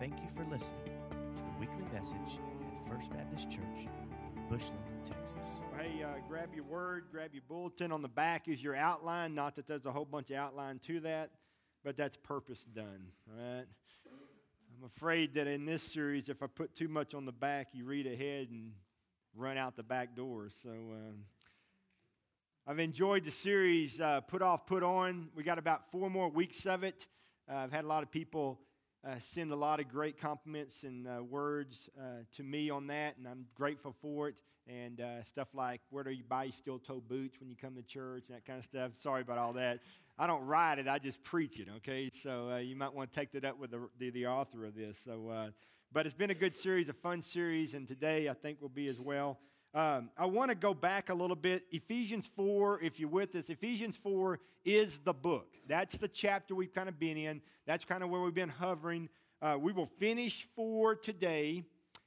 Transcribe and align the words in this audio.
Thank 0.00 0.18
you 0.22 0.28
for 0.34 0.50
listening 0.50 0.80
to 1.10 1.16
the 1.18 1.60
weekly 1.60 1.84
message 1.92 2.16
at 2.16 2.88
First 2.88 3.10
Baptist 3.10 3.50
Church 3.50 3.84
in 3.84 4.48
Bushland, 4.48 4.80
Texas. 5.04 5.60
Hey, 5.78 6.02
uh, 6.02 6.14
grab 6.26 6.54
your 6.54 6.64
word, 6.64 7.04
grab 7.12 7.34
your 7.34 7.42
bulletin. 7.46 7.92
On 7.92 8.00
the 8.00 8.08
back 8.08 8.48
is 8.48 8.62
your 8.62 8.74
outline. 8.74 9.34
Not 9.34 9.56
that 9.56 9.66
there's 9.66 9.84
a 9.84 9.92
whole 9.92 10.06
bunch 10.06 10.30
of 10.30 10.36
outline 10.36 10.80
to 10.86 11.00
that, 11.00 11.32
but 11.84 11.98
that's 11.98 12.16
purpose 12.16 12.64
done. 12.74 13.08
All 13.28 13.44
right. 13.44 13.66
I'm 14.78 14.86
afraid 14.86 15.34
that 15.34 15.46
in 15.46 15.66
this 15.66 15.82
series, 15.82 16.30
if 16.30 16.42
I 16.42 16.46
put 16.46 16.74
too 16.74 16.88
much 16.88 17.12
on 17.12 17.26
the 17.26 17.32
back, 17.32 17.68
you 17.74 17.84
read 17.84 18.06
ahead 18.06 18.48
and 18.50 18.72
run 19.36 19.58
out 19.58 19.76
the 19.76 19.82
back 19.82 20.16
door. 20.16 20.48
So 20.62 20.70
um, 20.70 21.24
I've 22.66 22.78
enjoyed 22.78 23.26
the 23.26 23.32
series, 23.32 24.00
uh, 24.00 24.22
Put 24.22 24.40
Off, 24.40 24.64
Put 24.64 24.82
On. 24.82 25.28
We 25.36 25.42
got 25.42 25.58
about 25.58 25.92
four 25.92 26.08
more 26.08 26.30
weeks 26.30 26.64
of 26.64 26.84
it. 26.84 27.06
Uh, 27.46 27.56
I've 27.56 27.72
had 27.72 27.84
a 27.84 27.88
lot 27.88 28.02
of 28.02 28.10
people 28.10 28.60
uh, 29.06 29.18
send 29.18 29.52
a 29.52 29.56
lot 29.56 29.80
of 29.80 29.88
great 29.88 30.20
compliments 30.20 30.82
and 30.82 31.06
uh, 31.06 31.22
words 31.22 31.88
uh, 31.98 32.22
to 32.36 32.42
me 32.42 32.70
on 32.70 32.86
that, 32.88 33.16
and 33.16 33.26
I'm 33.26 33.46
grateful 33.54 33.94
for 34.00 34.28
it. 34.28 34.34
And 34.68 35.00
uh, 35.00 35.24
stuff 35.24 35.48
like, 35.54 35.80
where 35.90 36.04
do 36.04 36.10
you 36.10 36.22
buy 36.28 36.50
steel 36.50 36.78
toe 36.78 37.02
boots 37.08 37.40
when 37.40 37.48
you 37.48 37.56
come 37.56 37.74
to 37.74 37.82
church, 37.82 38.24
and 38.28 38.36
that 38.36 38.44
kind 38.44 38.58
of 38.58 38.64
stuff. 38.64 38.92
Sorry 39.00 39.22
about 39.22 39.38
all 39.38 39.54
that. 39.54 39.80
I 40.18 40.26
don't 40.26 40.44
write 40.44 40.78
it, 40.78 40.86
I 40.86 40.98
just 40.98 41.22
preach 41.22 41.58
it, 41.58 41.68
okay? 41.78 42.10
So 42.22 42.50
uh, 42.50 42.58
you 42.58 42.76
might 42.76 42.92
want 42.92 43.10
to 43.12 43.18
take 43.18 43.32
that 43.32 43.44
up 43.44 43.58
with 43.58 43.70
the, 43.70 43.88
the, 43.98 44.10
the 44.10 44.26
author 44.26 44.66
of 44.66 44.74
this. 44.74 44.98
So, 45.04 45.30
uh, 45.30 45.48
but 45.92 46.06
it's 46.06 46.14
been 46.14 46.30
a 46.30 46.34
good 46.34 46.54
series, 46.54 46.88
a 46.88 46.92
fun 46.92 47.22
series, 47.22 47.74
and 47.74 47.88
today 47.88 48.28
I 48.28 48.34
think 48.34 48.60
will 48.60 48.68
be 48.68 48.88
as 48.88 49.00
well. 49.00 49.38
Um, 49.72 50.10
I 50.18 50.26
want 50.26 50.50
to 50.50 50.56
go 50.56 50.74
back 50.74 51.10
a 51.10 51.14
little 51.14 51.36
bit. 51.36 51.64
Ephesians 51.70 52.28
4, 52.34 52.80
if 52.82 52.98
you're 52.98 53.08
with 53.08 53.34
us, 53.36 53.48
Ephesians 53.48 53.96
4 53.96 54.40
is 54.64 54.98
the 55.04 55.12
book. 55.12 55.46
That's 55.68 55.96
the 55.96 56.08
chapter 56.08 56.54
we've 56.56 56.74
kind 56.74 56.88
of 56.88 56.98
been 56.98 57.16
in. 57.16 57.40
That's 57.66 57.84
kind 57.84 58.02
of 58.02 58.10
where 58.10 58.20
we've 58.20 58.34
been 58.34 58.48
hovering. 58.48 59.08
Uh, 59.40 59.56
we 59.60 59.72
will 59.72 59.88
finish 59.98 60.48
4 60.56 60.96
today, 60.96 61.62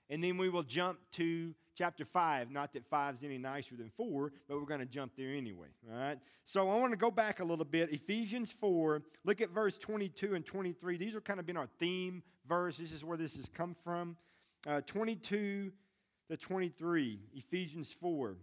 and 0.09 0.21
then 0.21 0.37
we 0.37 0.49
will 0.49 0.63
jump 0.63 0.99
to 1.13 1.53
chapter 1.75 2.03
5. 2.03 2.51
Not 2.51 2.73
that 2.73 2.85
5 2.89 3.15
is 3.15 3.23
any 3.23 3.37
nicer 3.37 3.75
than 3.77 3.91
4, 3.95 4.33
but 4.49 4.59
we're 4.59 4.65
going 4.65 4.81
to 4.81 4.85
jump 4.85 5.13
there 5.17 5.33
anyway. 5.33 5.69
All 5.89 5.97
right? 5.97 6.19
So 6.45 6.69
I 6.69 6.75
want 6.75 6.91
to 6.91 6.97
go 6.97 7.11
back 7.11 7.39
a 7.39 7.45
little 7.45 7.63
bit. 7.65 7.93
Ephesians 7.93 8.53
4, 8.59 9.01
look 9.23 9.39
at 9.39 9.51
verse 9.51 9.77
22 9.77 10.35
and 10.35 10.45
23. 10.45 10.97
These 10.97 11.15
are 11.15 11.21
kind 11.21 11.39
of 11.39 11.45
been 11.45 11.57
our 11.57 11.69
theme 11.79 12.23
verse. 12.47 12.77
This 12.77 12.91
is 12.91 13.03
where 13.03 13.17
this 13.17 13.35
has 13.37 13.49
come 13.49 13.75
from. 13.83 14.17
Uh, 14.67 14.81
22 14.81 15.71
to 16.29 16.37
23, 16.37 17.19
Ephesians 17.35 17.93
4. 17.99 18.35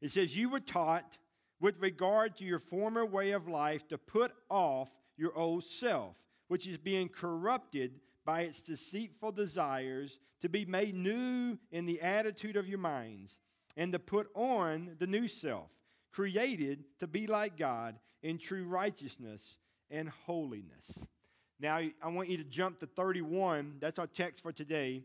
It 0.00 0.10
says, 0.10 0.36
You 0.36 0.50
were 0.50 0.60
taught 0.60 1.16
with 1.60 1.78
regard 1.78 2.36
to 2.36 2.44
your 2.44 2.58
former 2.58 3.06
way 3.06 3.30
of 3.30 3.48
life 3.48 3.86
to 3.88 3.98
put 3.98 4.32
off 4.50 4.88
your 5.16 5.36
old 5.36 5.64
self, 5.64 6.16
which 6.48 6.66
is 6.66 6.76
being 6.76 7.08
corrupted 7.08 8.00
by 8.24 8.42
its 8.42 8.62
deceitful 8.62 9.32
desires, 9.32 10.18
to 10.40 10.48
be 10.48 10.64
made 10.64 10.94
new 10.94 11.56
in 11.70 11.86
the 11.86 12.00
attitude 12.00 12.56
of 12.56 12.68
your 12.68 12.78
minds, 12.78 13.38
and 13.76 13.92
to 13.92 13.98
put 13.98 14.28
on 14.34 14.96
the 14.98 15.06
new 15.06 15.28
self, 15.28 15.70
created 16.10 16.84
to 16.98 17.06
be 17.06 17.26
like 17.26 17.56
God 17.56 17.96
in 18.22 18.38
true 18.38 18.64
righteousness 18.64 19.58
and 19.90 20.08
holiness. 20.08 20.98
Now, 21.60 21.80
I 22.02 22.08
want 22.08 22.28
you 22.28 22.36
to 22.38 22.44
jump 22.44 22.80
to 22.80 22.86
31. 22.86 23.76
That's 23.80 24.00
our 24.00 24.08
text 24.08 24.42
for 24.42 24.52
today 24.52 25.04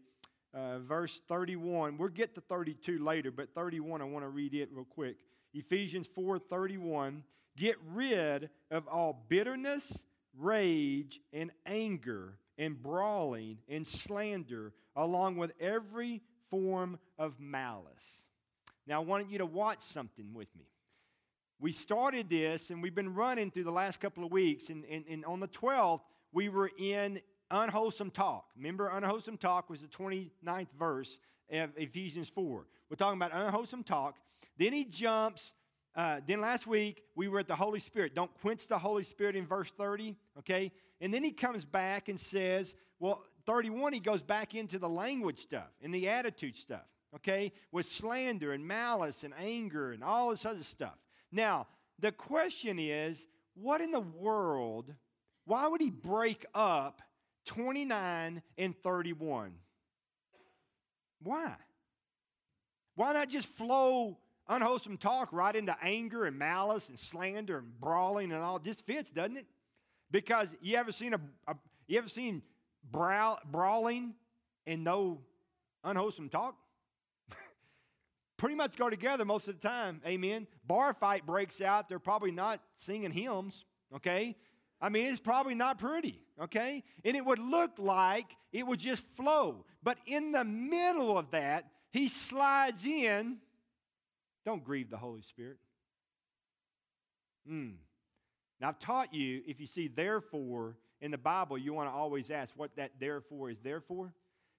uh, 0.54 0.80
verse 0.80 1.22
31. 1.28 1.98
We'll 1.98 2.10
get 2.10 2.36
to 2.36 2.42
32 2.42 3.04
later, 3.04 3.32
but 3.32 3.54
31, 3.54 4.02
I 4.02 4.06
want 4.06 4.26
to 4.26 4.30
read 4.30 4.54
it 4.54 4.70
real 4.72 4.86
quick. 4.86 5.18
Ephesians 5.54 6.08
4 6.14 6.40
31. 6.40 7.24
Get 7.56 7.78
rid 7.92 8.50
of 8.70 8.88
all 8.88 9.26
bitterness, 9.30 10.04
rage, 10.38 11.20
and 11.34 11.52
anger, 11.66 12.38
and 12.58 12.82
brawling, 12.82 13.58
and 13.68 13.86
slander, 13.86 14.74
along 14.96 15.38
with 15.38 15.52
every 15.60 16.22
form 16.52 17.00
of 17.18 17.40
malice. 17.40 18.28
Now, 18.86 19.02
I 19.02 19.06
want 19.06 19.30
you 19.30 19.40
to 19.40 19.46
watch 19.46 19.82
something 19.82 20.34
with 20.34 20.48
me. 20.56 20.66
We 21.60 21.72
started 21.72 22.30
this 22.30 22.70
and 22.70 22.84
we've 22.84 22.94
been 22.94 23.16
running 23.16 23.50
through 23.50 23.64
the 23.64 23.72
last 23.72 24.00
couple 24.00 24.24
of 24.24 24.32
weeks, 24.32 24.70
and, 24.70 24.86
and, 24.86 25.04
and 25.10 25.26
on 25.26 25.40
the 25.40 25.48
12th, 25.48 26.02
we 26.32 26.50
were 26.50 26.70
in 26.78 27.20
unwholesome 27.52 28.12
talk. 28.12 28.46
Remember, 28.56 28.90
unwholesome 28.90 29.38
talk 29.38 29.70
was 29.70 29.82
the 29.82 29.88
29th 29.88 30.68
verse 30.78 31.20
of 31.52 31.70
Ephesians 31.78 32.30
4. 32.30 32.66
We're 32.90 32.96
talking 32.96 33.20
about 33.20 33.34
unwholesome 33.34 33.84
talk. 33.84 34.16
Then 34.58 34.74
he 34.74 34.86
jumps. 34.86 35.54
Uh, 35.96 36.20
then 36.28 36.42
last 36.42 36.68
week 36.68 37.04
we 37.16 37.28
were 37.28 37.40
at 37.40 37.48
the 37.48 37.56
Holy 37.56 37.80
Spirit. 37.80 38.16
Don't 38.16 38.34
quench 38.42 38.68
the 38.68 38.78
Holy 38.78 39.04
Spirit 39.04 39.36
in 39.36 39.46
verse 39.46 39.72
30, 39.78 40.16
okay? 40.40 40.72
And 41.02 41.14
then 41.14 41.24
he 41.24 41.32
comes 41.32 41.66
back 41.66 42.10
and 42.10 42.20
says, 42.20 42.76
well, 43.00 43.24
31, 43.46 43.94
he 43.94 44.00
goes 44.00 44.22
back 44.22 44.56
into 44.56 44.80
the 44.80 44.90
language 44.90 45.40
stuff 45.40 45.70
and 45.82 45.94
the 45.94 46.10
attitude 46.10 46.56
stuff, 46.56 46.86
okay? 47.16 47.52
With 47.72 47.86
slander 47.86 48.52
and 48.52 48.68
malice 48.68 49.24
and 49.24 49.34
anger 49.40 49.92
and 49.92 50.04
all 50.04 50.30
this 50.30 50.46
other 50.46 50.64
stuff. 50.64 50.98
Now, 51.32 51.68
the 52.00 52.12
question 52.12 52.78
is, 52.80 53.26
what 53.56 53.82
in 53.82 53.92
the 53.92 54.00
world, 54.00 54.94
why 55.46 55.68
would 55.68 55.82
he 55.82 55.90
break 55.90 56.46
up 56.54 57.02
29 57.48 58.42
and 58.58 58.84
31. 58.84 59.54
Why? 61.24 61.56
Why 62.96 63.14
not 63.14 63.30
just 63.30 63.48
flow 63.48 64.18
unwholesome 64.48 64.98
talk 64.98 65.30
right 65.32 65.56
into 65.56 65.76
anger 65.82 66.26
and 66.26 66.38
malice 66.38 66.90
and 66.90 67.00
slander 67.00 67.58
and 67.60 67.80
brawling 67.80 68.32
and 68.32 68.42
all? 68.42 68.60
Just 68.60 68.86
fits, 68.86 69.10
doesn't 69.10 69.38
it? 69.38 69.46
Because 70.12 70.56
you 70.62 70.78
ever 70.78 70.92
seen 70.92 71.14
a, 71.14 71.22
a 71.48 71.56
you 71.88 71.98
ever 71.98 72.10
seen 72.10 72.44
brawl, 72.92 73.40
brawling 73.50 74.14
and 74.66 74.84
no 74.84 75.22
unwholesome 75.84 76.30
talk? 76.30 76.56
Pretty 78.38 78.56
much 78.56 78.78
go 78.78 78.90
together 78.90 79.26
most 79.26 79.48
of 79.48 79.60
the 79.60 79.68
time. 79.68 80.02
Amen. 80.06 80.48
Bar 80.66 80.94
fight 80.94 81.26
breaks 81.26 81.62
out. 81.62 81.90
They're 81.90 82.00
probably 82.00 82.32
not 82.32 82.62
singing 82.78 83.12
hymns. 83.12 83.66
Okay. 83.96 84.36
I 84.80 84.90
mean, 84.90 85.08
it's 85.08 85.20
probably 85.20 85.56
not 85.56 85.80
pretty, 85.80 86.22
okay? 86.42 86.84
And 87.04 87.18
it 87.18 87.26
would 87.26 87.40
look 87.40 87.72
like 87.78 88.36
it 88.52 88.66
would 88.66 88.80
just 88.80 89.04
flow. 89.16 89.66
But 89.82 89.98
in 90.06 90.32
the 90.32 90.44
middle 90.44 91.18
of 91.18 91.32
that, 91.32 91.66
he 91.92 92.08
slides 92.08 92.86
in. 92.86 93.38
Don't 94.46 94.64
grieve 94.64 94.90
the 94.90 94.98
Holy 94.98 95.24
Spirit. 95.24 95.58
Hmm. 97.48 97.72
Now, 98.60 98.70
I've 98.70 98.80
taught 98.80 99.14
you 99.14 99.42
if 99.48 99.60
you 99.60 99.68
see 99.68 99.88
therefore 99.88 100.76
in 101.02 101.12
the 101.12 101.18
Bible, 101.18 101.58
you 101.58 101.74
want 101.74 101.90
to 101.90 101.94
always 101.94 102.32
ask 102.32 102.54
what 102.56 102.76
that 102.76 102.92
therefore 103.00 103.50
is 103.50 103.60
there 103.60 103.82
for. 103.82 104.14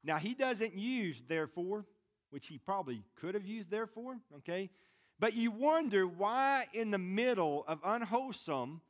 Now, 0.04 0.16
he 0.16 0.34
doesn't 0.34 0.74
use 0.74 1.22
therefore, 1.26 1.84
which 2.30 2.46
he 2.46 2.58
probably 2.58 3.02
could 3.16 3.34
have 3.34 3.46
used 3.46 3.70
therefore, 3.70 4.18
okay? 4.36 4.70
But 5.18 5.34
you 5.34 5.50
wonder 5.50 6.06
why 6.06 6.66
in 6.72 6.90
the 6.90 6.98
middle 6.98 7.64
of 7.66 7.80
unwholesome, 7.84 8.80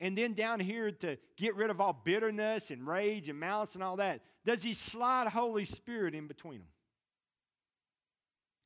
and 0.00 0.16
then 0.16 0.34
down 0.34 0.60
here 0.60 0.90
to 0.90 1.16
get 1.36 1.56
rid 1.56 1.70
of 1.70 1.80
all 1.80 1.92
bitterness 2.04 2.70
and 2.70 2.86
rage 2.86 3.28
and 3.28 3.38
malice 3.38 3.74
and 3.74 3.82
all 3.82 3.96
that, 3.96 4.20
does 4.44 4.62
he 4.62 4.74
slide 4.74 5.28
Holy 5.28 5.64
Spirit 5.64 6.14
in 6.14 6.26
between 6.26 6.58
them? 6.58 6.68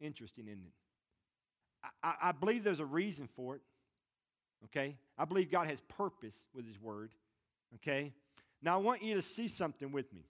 Interesting, 0.01 0.47
isn't 0.49 0.65
it? 0.65 0.73
I, 2.03 2.15
I 2.23 2.33
believe 2.33 2.65
there's 2.65 2.81
a 2.81 2.85
reason 2.85 3.27
for 3.27 3.57
it. 3.57 3.63
Okay? 4.67 4.97
I 5.19 5.25
believe 5.25 5.51
God 5.51 5.69
has 5.69 5.81
purpose 5.81 6.37
with 6.55 6.67
his 6.67 6.81
word. 6.81 7.11
Okay? 7.77 8.13
Now 8.63 8.75
I 8.75 8.81
want 8.81 9.03
you 9.03 9.15
to 9.15 9.23
see 9.23 9.49
something 9.49 9.91
with 9.91 10.13
me. 10.13 10.25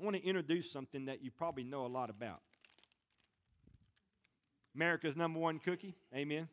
I 0.00 0.04
want 0.04 0.16
to 0.16 0.24
introduce 0.24 0.70
something 0.70 1.06
that 1.06 1.24
you 1.24 1.30
probably 1.30 1.64
know 1.64 1.86
a 1.86 1.88
lot 1.88 2.10
about. 2.10 2.40
America's 4.74 5.16
number 5.16 5.40
one 5.40 5.58
cookie. 5.58 5.96
Amen. 6.14 6.48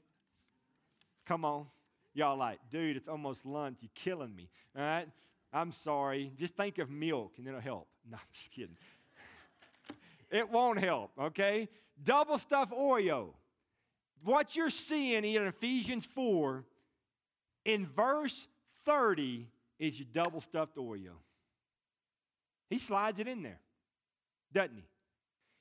Come 1.27 1.45
on. 1.45 1.67
Y'all 2.15 2.37
like, 2.37 2.59
dude, 2.71 2.95
it's 2.95 3.09
almost 3.09 3.45
lunch. 3.45 3.77
You're 3.81 3.89
killing 3.93 4.33
me. 4.33 4.49
All 4.75 4.81
right? 4.81 5.07
I'm 5.53 5.73
sorry. 5.73 6.31
Just 6.37 6.55
think 6.55 6.79
of 6.79 6.89
milk 6.89 7.33
and 7.37 7.47
it'll 7.47 7.59
help. 7.59 7.87
No, 8.07 8.17
I'm 8.17 8.23
just 8.31 8.51
kidding. 8.51 8.77
it 10.29 10.47
won't 10.51 10.79
help, 10.79 11.09
okay? 11.19 11.67
Double 12.03 12.37
stuffed 12.37 12.71
Oreo. 12.71 13.29
What 14.23 14.55
you're 14.55 14.69
seeing 14.69 15.25
in 15.25 15.47
Ephesians 15.47 16.05
4 16.05 16.63
in 17.65 17.87
verse 17.87 18.47
30 18.85 19.47
is 19.79 19.97
your 19.97 20.07
double 20.13 20.39
stuffed 20.39 20.77
Oreo. 20.77 21.17
He 22.69 22.77
slides 22.77 23.19
it 23.19 23.27
in 23.27 23.41
there, 23.41 23.59
doesn't 24.53 24.77
he? 24.77 24.83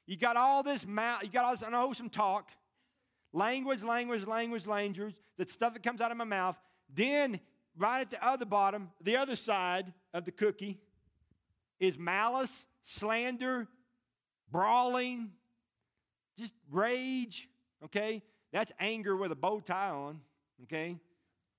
You 0.06 0.18
got 0.18 0.36
all 0.36 0.62
this 0.62 0.86
mouth, 0.86 1.22
you 1.22 1.30
got 1.30 1.46
all 1.46 1.52
this 1.52 1.62
unwholesome 1.62 2.10
talk, 2.10 2.50
language, 3.34 3.82
language, 3.82 4.26
language, 4.26 4.66
language, 4.66 5.14
the 5.36 5.44
stuff 5.44 5.74
that 5.74 5.82
comes 5.82 6.00
out 6.00 6.10
of 6.10 6.16
my 6.16 6.24
mouth. 6.24 6.56
Then, 6.94 7.40
right 7.76 8.00
at 8.00 8.10
the 8.10 8.24
other 8.24 8.46
bottom, 8.46 8.90
the 9.02 9.16
other 9.16 9.36
side 9.36 9.92
of 10.14 10.24
the 10.24 10.30
cookie 10.30 10.78
is 11.80 11.98
malice, 11.98 12.64
slander, 12.82 13.68
brawling, 14.50 15.32
just 16.38 16.54
rage, 16.70 17.48
okay? 17.84 18.22
That's 18.52 18.72
anger 18.78 19.16
with 19.16 19.32
a 19.32 19.36
bow 19.36 19.60
tie 19.60 19.90
on, 19.90 20.20
okay? 20.62 20.96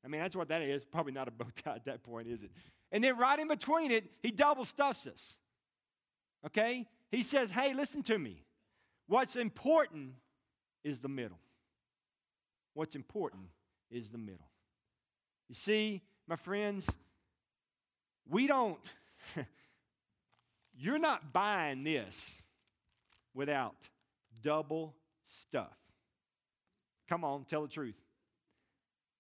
I 0.04 0.08
mean, 0.08 0.22
that's 0.22 0.36
what 0.36 0.48
that 0.48 0.62
is. 0.62 0.86
Probably 0.86 1.12
not 1.12 1.28
a 1.28 1.32
bow 1.32 1.48
tie 1.64 1.76
at 1.76 1.86
that 1.86 2.04
point, 2.04 2.28
is 2.28 2.42
it? 2.42 2.52
And 2.92 3.04
then 3.04 3.18
right 3.18 3.38
in 3.38 3.48
between 3.48 3.92
it, 3.92 4.06
he 4.24 4.32
double 4.32 4.64
stuffs 4.64 5.06
us. 5.08 5.36
Okay? 6.46 6.88
He 7.12 7.24
says, 7.24 7.52
hey, 7.52 7.74
listen 7.74 8.04
to 8.04 8.18
me. 8.18 8.44
What's 9.08 9.36
important 9.36 10.14
is 10.84 11.00
the 11.00 11.10
middle. 11.10 11.40
What's 12.76 12.96
important 12.96 13.44
is 13.90 14.10
the 14.10 14.18
middle. 14.18 14.48
You 15.48 15.56
see, 15.56 16.02
my 16.28 16.36
friends, 16.36 16.86
we 18.30 18.48
don't, 18.48 18.78
you're 20.78 21.00
not 21.00 21.32
buying 21.32 21.84
this 21.84 22.36
without 23.34 23.76
double 24.44 24.94
stuff. 25.48 25.78
Come 27.08 27.24
on, 27.24 27.46
tell 27.46 27.62
the 27.62 27.70
truth. 27.70 27.96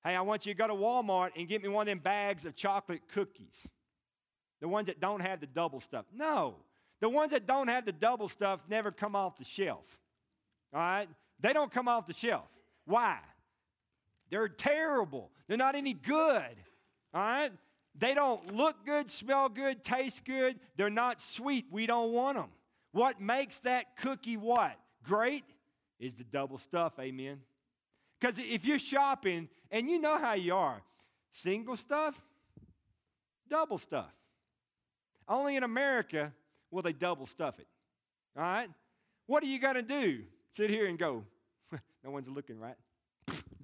Hey, 0.03 0.15
I 0.15 0.21
want 0.21 0.45
you 0.45 0.53
to 0.53 0.57
go 0.57 0.67
to 0.67 0.73
Walmart 0.73 1.31
and 1.37 1.47
get 1.47 1.63
me 1.63 1.69
one 1.69 1.83
of 1.83 1.87
them 1.87 1.99
bags 1.99 2.45
of 2.45 2.55
chocolate 2.55 3.03
cookies. 3.13 3.67
The 4.59 4.67
ones 4.67 4.87
that 4.87 4.99
don't 4.99 5.21
have 5.21 5.39
the 5.39 5.47
double 5.47 5.79
stuff. 5.79 6.05
No, 6.13 6.55
the 6.99 7.07
ones 7.09 7.31
that 7.31 7.47
don't 7.47 7.69
have 7.69 7.85
the 7.85 7.93
double 7.93 8.27
stuff 8.27 8.59
never 8.67 8.91
come 8.91 9.15
off 9.15 9.37
the 9.37 9.45
shelf. 9.45 9.85
All 10.73 10.81
right? 10.81 11.07
They 11.39 11.53
don't 11.53 11.71
come 11.71 11.87
off 11.87 12.05
the 12.05 12.13
shelf. 12.13 12.47
Why? 12.85 13.17
They're 14.35 14.49
terrible. 14.49 15.31
They're 15.47 15.55
not 15.55 15.75
any 15.75 15.93
good. 15.93 16.57
All 17.13 17.21
right? 17.21 17.51
They 17.97 18.13
don't 18.13 18.53
look 18.53 18.85
good, 18.85 19.09
smell 19.09 19.47
good, 19.47 19.81
taste 19.81 20.25
good. 20.25 20.59
They're 20.75 20.89
not 20.89 21.21
sweet. 21.21 21.67
We 21.71 21.85
don't 21.85 22.11
want 22.11 22.35
them. 22.35 22.49
What 22.91 23.21
makes 23.21 23.59
that 23.59 23.95
cookie 23.95 24.35
what? 24.35 24.77
Great 25.05 25.45
is 26.01 26.15
the 26.15 26.25
double 26.25 26.57
stuff. 26.57 26.99
Amen. 26.99 27.39
Because 28.19 28.37
if 28.37 28.65
you're 28.65 28.77
shopping 28.77 29.47
and 29.71 29.89
you 29.89 30.01
know 30.01 30.17
how 30.17 30.33
you 30.33 30.53
are, 30.53 30.81
single 31.31 31.77
stuff, 31.77 32.21
double 33.49 33.77
stuff. 33.77 34.11
Only 35.29 35.55
in 35.55 35.63
America 35.63 36.33
will 36.71 36.81
they 36.81 36.91
double 36.91 37.25
stuff 37.25 37.57
it. 37.57 37.67
All 38.35 38.43
right? 38.43 38.69
What 39.27 39.43
are 39.43 39.47
you 39.47 39.59
going 39.59 39.75
to 39.75 39.81
do? 39.81 40.23
Sit 40.57 40.69
here 40.69 40.88
and 40.88 40.99
go, 40.99 41.23
no 42.03 42.11
one's 42.11 42.27
looking, 42.27 42.59
right? 42.59 42.75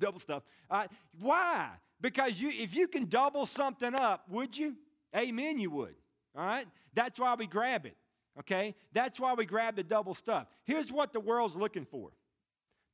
Double 0.01 0.19
stuff. 0.19 0.43
Right? 0.69 0.89
Why? 1.19 1.69
Because 2.01 2.39
you, 2.39 2.49
if 2.49 2.75
you 2.75 2.87
can 2.87 3.05
double 3.05 3.45
something 3.45 3.95
up, 3.95 4.25
would 4.29 4.57
you? 4.57 4.75
Amen, 5.15 5.59
you 5.59 5.69
would. 5.71 5.95
All 6.35 6.45
right? 6.45 6.65
That's 6.93 7.19
why 7.19 7.35
we 7.35 7.47
grab 7.47 7.85
it. 7.85 7.95
Okay? 8.39 8.75
That's 8.93 9.19
why 9.19 9.33
we 9.33 9.45
grab 9.45 9.75
the 9.75 9.83
double 9.83 10.15
stuff. 10.15 10.47
Here's 10.65 10.91
what 10.91 11.13
the 11.13 11.19
world's 11.19 11.55
looking 11.55 11.85
for 11.85 12.11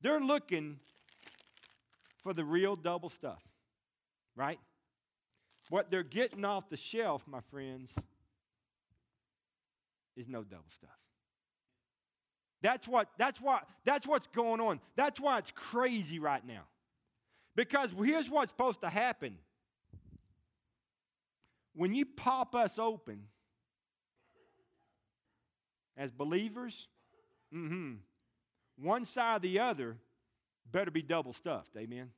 they're 0.00 0.20
looking 0.20 0.78
for 2.22 2.32
the 2.32 2.44
real 2.44 2.76
double 2.76 3.10
stuff, 3.10 3.42
right? 4.36 4.60
What 5.70 5.90
they're 5.90 6.02
getting 6.02 6.44
off 6.44 6.68
the 6.68 6.76
shelf, 6.76 7.22
my 7.26 7.40
friends, 7.50 7.92
is 10.16 10.28
no 10.28 10.42
double 10.42 10.70
stuff. 10.76 10.90
That's 12.60 12.88
what 12.88 13.08
that's 13.18 13.40
what 13.40 13.64
that's 13.84 14.06
what's 14.06 14.26
going 14.28 14.60
on. 14.60 14.80
That's 14.96 15.20
why 15.20 15.38
it's 15.38 15.52
crazy 15.54 16.18
right 16.18 16.44
now. 16.44 16.62
Because 17.58 17.92
here's 18.04 18.30
what's 18.30 18.52
supposed 18.52 18.82
to 18.82 18.88
happen. 18.88 19.36
When 21.74 21.92
you 21.92 22.06
pop 22.06 22.54
us 22.54 22.78
open 22.78 23.24
as 25.96 26.12
believers, 26.12 26.86
mm-hmm, 27.52 27.94
one 28.80 29.04
side 29.04 29.38
or 29.38 29.40
the 29.40 29.58
other 29.58 29.96
better 30.70 30.92
be 30.92 31.02
double 31.02 31.32
stuffed. 31.32 31.76
Amen. 31.76 32.12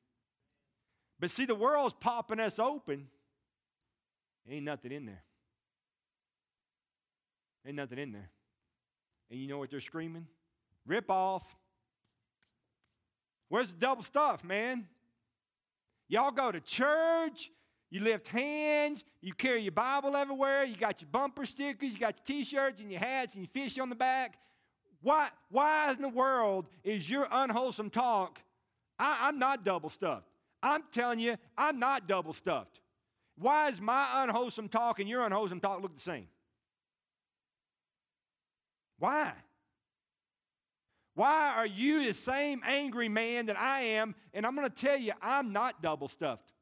But 1.19 1.31
see, 1.31 1.46
the 1.46 1.54
world's 1.54 1.94
popping 1.98 2.38
us 2.38 2.58
open. 2.58 3.06
Ain't 4.46 4.66
nothing 4.66 4.92
in 4.92 5.06
there. 5.06 5.22
Ain't 7.66 7.76
nothing 7.76 7.98
in 7.98 8.12
there. 8.12 8.28
And 9.31 9.40
you 9.40 9.48
know 9.48 9.56
what 9.56 9.70
they're 9.70 9.81
screaming? 9.81 10.26
Rip 10.87 11.10
off. 11.10 11.44
Where's 13.48 13.70
the 13.70 13.78
double 13.78 14.02
stuff, 14.02 14.44
man? 14.44 14.87
Y'all 16.10 16.32
go 16.32 16.50
to 16.50 16.60
church, 16.60 17.52
you 17.88 18.00
lift 18.00 18.26
hands, 18.26 19.04
you 19.22 19.32
carry 19.32 19.62
your 19.62 19.70
Bible 19.70 20.16
everywhere, 20.16 20.64
you 20.64 20.74
got 20.76 21.00
your 21.00 21.08
bumper 21.12 21.46
stickers, 21.46 21.92
you 21.92 22.00
got 22.00 22.16
your 22.18 22.38
t 22.38 22.44
shirts 22.44 22.80
and 22.80 22.90
your 22.90 22.98
hats 22.98 23.34
and 23.34 23.44
your 23.44 23.64
fish 23.64 23.78
on 23.78 23.88
the 23.88 23.94
back. 23.94 24.36
Why, 25.02 25.28
why 25.50 25.92
in 25.92 26.02
the 26.02 26.08
world 26.08 26.66
is 26.82 27.08
your 27.08 27.28
unwholesome 27.30 27.90
talk? 27.90 28.40
I, 28.98 29.28
I'm 29.28 29.38
not 29.38 29.64
double 29.64 29.88
stuffed. 29.88 30.26
I'm 30.60 30.82
telling 30.92 31.20
you, 31.20 31.36
I'm 31.56 31.78
not 31.78 32.08
double 32.08 32.32
stuffed. 32.32 32.80
Why 33.38 33.68
is 33.68 33.80
my 33.80 34.24
unwholesome 34.24 34.68
talk 34.68 34.98
and 34.98 35.08
your 35.08 35.24
unwholesome 35.24 35.60
talk 35.60 35.80
look 35.80 35.94
the 35.94 36.02
same? 36.02 36.26
Why? 38.98 39.32
Why 41.14 41.54
are 41.56 41.66
you 41.66 42.04
the 42.06 42.14
same 42.14 42.62
angry 42.64 43.08
man 43.08 43.46
that 43.46 43.58
I 43.58 43.82
am? 43.82 44.14
And 44.32 44.46
I'm 44.46 44.54
going 44.54 44.68
to 44.68 44.74
tell 44.74 44.96
you, 44.96 45.12
I'm 45.20 45.52
not 45.52 45.82
double 45.82 46.08
stuffed. 46.08 46.52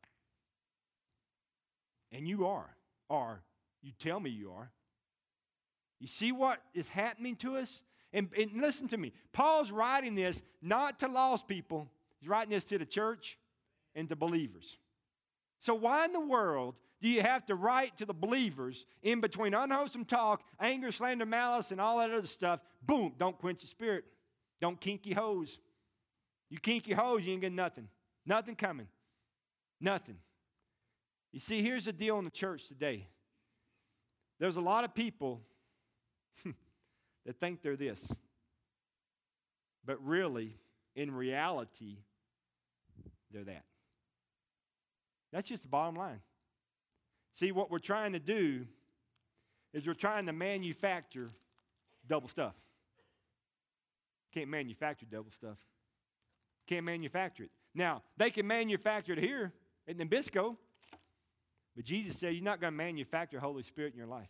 And 2.11 2.27
you 2.27 2.47
are, 2.47 2.75
are. 3.11 3.43
you 3.83 3.93
tell 3.99 4.19
me 4.19 4.31
you 4.31 4.51
are. 4.53 4.71
You 6.01 6.09
see 6.09 6.33
what 6.33 6.63
is 6.75 6.89
happening 6.89 7.37
to 7.37 7.57
us? 7.57 7.83
And, 8.13 8.29
and 8.39 8.53
listen 8.55 8.89
to 8.89 8.97
me. 8.97 9.13
Paul's 9.33 9.71
writing 9.71 10.15
this 10.15 10.41
not 10.63 11.01
to 11.01 11.09
lost 11.09 11.47
people, 11.47 11.89
he's 12.21 12.29
writing 12.29 12.51
this 12.51 12.65
to 12.65 12.79
the 12.79 12.87
church 12.87 13.39
and 13.95 14.09
to 14.09 14.17
believers. 14.17 14.79
So, 15.59 15.75
why 15.75 16.05
in 16.05 16.13
the 16.13 16.21
world 16.21 16.77
do 17.03 17.09
you 17.09 17.21
have 17.21 17.45
to 17.47 17.55
write 17.55 17.99
to 17.99 18.07
the 18.07 18.15
believers 18.15 18.87
in 19.03 19.21
between 19.21 19.55
unwholesome 19.55 20.05
talk, 20.05 20.43
anger, 20.59 20.91
slander, 20.91 21.27
malice, 21.27 21.71
and 21.71 21.81
all 21.81 21.99
that 21.99 22.11
other 22.11 22.27
stuff? 22.27 22.61
Boom, 22.83 23.13
don't 23.19 23.39
quench 23.39 23.61
the 23.61 23.67
spirit. 23.67 24.05
Don't 24.61 24.81
kinky 24.81 25.13
hose. 25.13 25.59
You 26.51 26.59
kinky 26.59 26.93
hose, 26.93 27.25
you 27.25 27.33
ain't 27.33 27.43
get 27.43 27.53
nothing. 27.53 27.89
Nothing 28.27 28.57
coming. 28.57 28.89
Nothing. 29.81 30.17
You 31.33 31.41
see, 31.41 31.63
here's 31.63 31.85
the 31.85 31.93
deal 31.93 32.19
in 32.19 32.25
the 32.25 32.31
church 32.31 32.67
today. 32.69 33.07
There's 34.41 34.57
a 34.57 34.61
lot 34.61 34.85
of 34.85 34.95
people 34.95 35.43
that 37.27 37.39
think 37.39 37.63
they're 37.63 37.77
this. 37.77 38.01
But 39.85 40.05
really, 40.05 40.57
in 40.97 41.15
reality, 41.15 41.99
they're 43.31 43.45
that. 43.45 43.65
That's 45.33 45.49
just 45.49 45.63
the 45.63 45.69
bottom 45.69 45.97
line. 45.97 46.21
See, 47.35 47.53
what 47.53 47.71
we're 47.71 47.79
trying 47.79 48.13
to 48.15 48.19
do 48.19 48.67
is 49.73 49.87
we're 49.87 49.95
trying 49.95 50.27
to 50.27 50.33
manufacture 50.33 51.31
double 52.07 52.29
stuff. 52.29 52.55
Can't 54.33 54.49
manufacture 54.49 55.07
double 55.11 55.31
stuff. 55.31 55.59
Can't 56.67 56.85
manufacture 56.85 57.45
it. 57.45 57.51
Now, 57.75 58.03
they 58.17 58.31
can 58.31 58.47
manufacture 58.47 59.13
it 59.13 59.19
here 59.19 59.53
in 59.87 59.97
Nabisco, 59.97 60.57
but 61.75 61.85
Jesus 61.85 62.19
said 62.19 62.35
you're 62.35 62.45
not 62.45 62.61
going 62.61 62.73
to 62.73 62.77
manufacture 62.77 63.41
Holy 63.41 63.63
Spirit 63.63 63.93
in 63.93 63.99
your 63.99 64.09
life. 64.09 64.29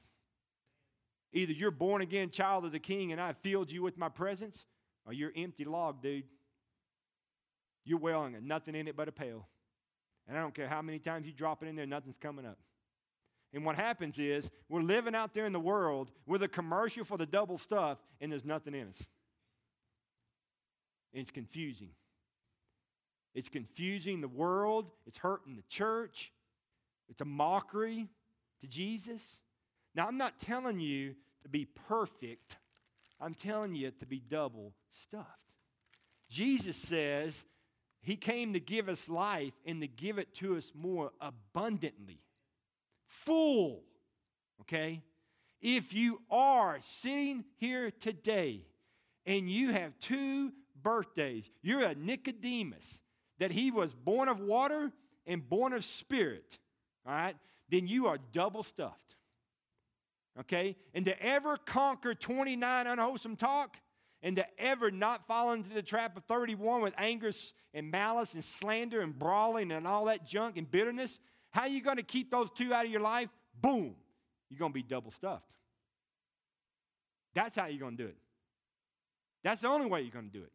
Either 1.32 1.52
you're 1.52 1.70
born 1.70 2.02
again 2.02 2.30
child 2.30 2.64
of 2.64 2.72
the 2.72 2.78
King 2.78 3.12
and 3.12 3.20
I 3.20 3.32
filled 3.32 3.70
you 3.70 3.82
with 3.82 3.98
my 3.98 4.08
presence, 4.08 4.66
or 5.04 5.12
you're 5.12 5.32
empty 5.36 5.64
log, 5.64 6.02
dude. 6.02 6.24
You're 7.84 7.98
welling 7.98 8.34
and 8.34 8.46
nothing 8.46 8.74
in 8.74 8.86
it 8.86 8.96
but 8.96 9.08
a 9.08 9.12
pail. 9.12 9.48
And 10.28 10.36
I 10.36 10.40
don't 10.42 10.54
care 10.54 10.68
how 10.68 10.82
many 10.82 10.98
times 10.98 11.26
you 11.26 11.32
drop 11.32 11.62
it 11.62 11.66
in 11.68 11.76
there, 11.76 11.86
nothing's 11.86 12.18
coming 12.18 12.44
up. 12.44 12.58
And 13.54 13.64
what 13.64 13.76
happens 13.76 14.18
is 14.18 14.50
we're 14.68 14.82
living 14.82 15.14
out 15.14 15.32
there 15.32 15.46
in 15.46 15.54
the 15.54 15.60
world 15.60 16.10
with 16.26 16.42
a 16.42 16.48
commercial 16.48 17.04
for 17.04 17.16
the 17.16 17.24
double 17.24 17.56
stuff, 17.56 17.98
and 18.20 18.30
there's 18.30 18.44
nothing 18.44 18.74
in 18.74 18.88
us. 18.88 19.02
It's 21.12 21.30
confusing. 21.30 21.90
It's 23.34 23.48
confusing 23.48 24.20
the 24.20 24.28
world, 24.28 24.90
it's 25.06 25.18
hurting 25.18 25.56
the 25.56 25.62
church, 25.68 26.32
it's 27.08 27.20
a 27.20 27.24
mockery 27.24 28.08
to 28.60 28.66
Jesus. 28.66 29.38
Now, 29.94 30.06
I'm 30.06 30.16
not 30.16 30.38
telling 30.40 30.80
you 30.80 31.14
to 31.42 31.48
be 31.48 31.66
perfect, 31.88 32.56
I'm 33.20 33.34
telling 33.34 33.74
you 33.74 33.90
to 33.90 34.06
be 34.06 34.20
double 34.20 34.72
stuffed. 35.04 35.26
Jesus 36.28 36.76
says 36.76 37.44
he 38.00 38.16
came 38.16 38.52
to 38.52 38.60
give 38.60 38.88
us 38.88 39.08
life 39.08 39.54
and 39.66 39.80
to 39.80 39.86
give 39.86 40.18
it 40.18 40.34
to 40.36 40.56
us 40.56 40.72
more 40.74 41.12
abundantly 41.20 42.20
full. 43.06 43.82
Okay? 44.62 45.02
If 45.60 45.92
you 45.92 46.20
are 46.30 46.78
sitting 46.80 47.44
here 47.56 47.90
today 47.90 48.62
and 49.26 49.50
you 49.50 49.72
have 49.72 49.98
two 50.00 50.52
birthdays, 50.82 51.44
you're 51.62 51.82
a 51.82 51.94
Nicodemus, 51.94 53.00
that 53.38 53.52
he 53.52 53.70
was 53.70 53.94
born 53.94 54.28
of 54.28 54.40
water 54.40 54.90
and 55.26 55.48
born 55.48 55.72
of 55.72 55.84
spirit, 55.84 56.58
all 57.06 57.12
right, 57.12 57.36
then 57.68 57.86
you 57.86 58.06
are 58.06 58.18
double 58.32 58.62
stuffed. 58.62 59.16
Okay? 60.40 60.76
And 60.94 61.04
to 61.06 61.22
ever 61.22 61.56
conquer 61.56 62.14
29 62.14 62.86
unwholesome 62.86 63.36
talk, 63.36 63.76
and 64.22 64.36
to 64.36 64.46
ever 64.58 64.90
not 64.90 65.26
fall 65.26 65.52
into 65.52 65.72
the 65.72 65.82
trap 65.82 66.16
of 66.16 66.24
31 66.24 66.82
with 66.82 66.94
anger 66.98 67.30
and 67.72 67.90
malice 67.90 68.34
and 68.34 68.42
slander 68.42 69.00
and 69.00 69.16
brawling 69.16 69.70
and 69.70 69.86
all 69.86 70.06
that 70.06 70.26
junk 70.26 70.56
and 70.56 70.68
bitterness, 70.68 71.20
how 71.50 71.62
are 71.62 71.68
you 71.68 71.80
going 71.80 71.96
to 71.98 72.02
keep 72.02 72.30
those 72.30 72.50
two 72.50 72.74
out 72.74 72.84
of 72.84 72.90
your 72.90 73.00
life? 73.00 73.28
Boom, 73.60 73.94
you're 74.50 74.58
going 74.58 74.72
to 74.72 74.74
be 74.74 74.82
double 74.82 75.12
stuffed. 75.12 75.44
That's 77.34 77.56
how 77.56 77.66
you're 77.66 77.80
going 77.80 77.96
to 77.96 78.02
do 78.02 78.08
it. 78.08 78.16
That's 79.44 79.62
the 79.62 79.68
only 79.68 79.86
way 79.86 80.02
you're 80.02 80.10
going 80.10 80.30
to 80.30 80.38
do 80.38 80.42
it. 80.42 80.52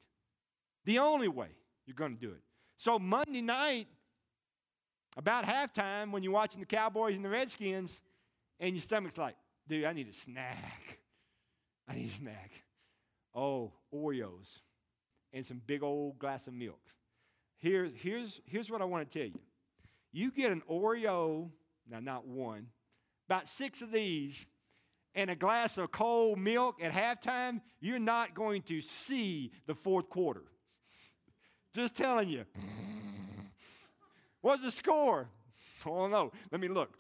The 0.85 0.99
only 0.99 1.27
way 1.27 1.49
you're 1.85 1.95
going 1.95 2.15
to 2.15 2.19
do 2.19 2.31
it. 2.31 2.41
So 2.77 2.99
Monday 2.99 3.41
night, 3.41 3.87
about 5.15 5.45
halftime, 5.45 6.11
when 6.11 6.23
you're 6.23 6.33
watching 6.33 6.59
the 6.59 6.65
Cowboys 6.65 7.15
and 7.15 7.23
the 7.23 7.29
Redskins, 7.29 8.01
and 8.59 8.75
your 8.75 8.81
stomach's 8.81 9.17
like, 9.17 9.35
dude, 9.67 9.85
I 9.85 9.93
need 9.93 10.07
a 10.07 10.13
snack. 10.13 10.99
I 11.87 11.95
need 11.95 12.09
a 12.09 12.17
snack. 12.17 12.51
Oh, 13.35 13.73
Oreos 13.93 14.59
and 15.33 15.45
some 15.45 15.61
big 15.65 15.83
old 15.83 16.19
glass 16.19 16.47
of 16.47 16.53
milk. 16.53 16.79
Here's, 17.57 17.91
here's, 17.95 18.39
here's 18.45 18.69
what 18.69 18.81
I 18.81 18.85
want 18.85 19.09
to 19.09 19.19
tell 19.19 19.27
you. 19.27 19.39
You 20.11 20.31
get 20.31 20.51
an 20.51 20.61
Oreo, 20.69 21.49
now 21.89 21.99
not 21.99 22.27
one, 22.27 22.67
about 23.27 23.47
six 23.47 23.81
of 23.81 23.91
these, 23.91 24.45
and 25.15 25.29
a 25.29 25.35
glass 25.35 25.77
of 25.77 25.91
cold 25.91 26.39
milk 26.39 26.81
at 26.81 26.91
halftime, 26.91 27.61
you're 27.79 27.99
not 27.99 28.35
going 28.35 28.61
to 28.63 28.81
see 28.81 29.51
the 29.65 29.75
fourth 29.75 30.09
quarter. 30.09 30.43
Just 31.73 31.95
telling 31.95 32.29
you. 32.29 32.45
What's 34.41 34.61
the 34.61 34.71
score? 34.71 35.27
Oh 35.85 36.07
no, 36.07 36.31
let 36.51 36.61
me 36.61 36.67
look. 36.67 36.91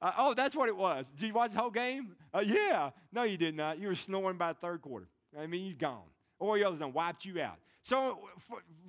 Uh, 0.00 0.12
oh, 0.18 0.34
that's 0.34 0.54
what 0.54 0.68
it 0.68 0.76
was. 0.76 1.08
Did 1.08 1.28
you 1.28 1.32
watch 1.32 1.52
the 1.52 1.58
whole 1.58 1.70
game? 1.70 2.14
Uh, 2.32 2.42
yeah. 2.44 2.90
No, 3.12 3.22
you 3.22 3.38
did 3.38 3.56
not. 3.56 3.78
You 3.78 3.88
were 3.88 3.94
snoring 3.94 4.36
by 4.36 4.52
the 4.52 4.58
third 4.58 4.82
quarter. 4.82 5.08
I 5.38 5.46
mean, 5.46 5.64
you're 5.64 5.76
gone. 5.76 6.02
Oreos 6.40 6.78
done 6.78 6.92
wiped 6.92 7.24
you 7.24 7.40
out. 7.40 7.56
So 7.82 8.18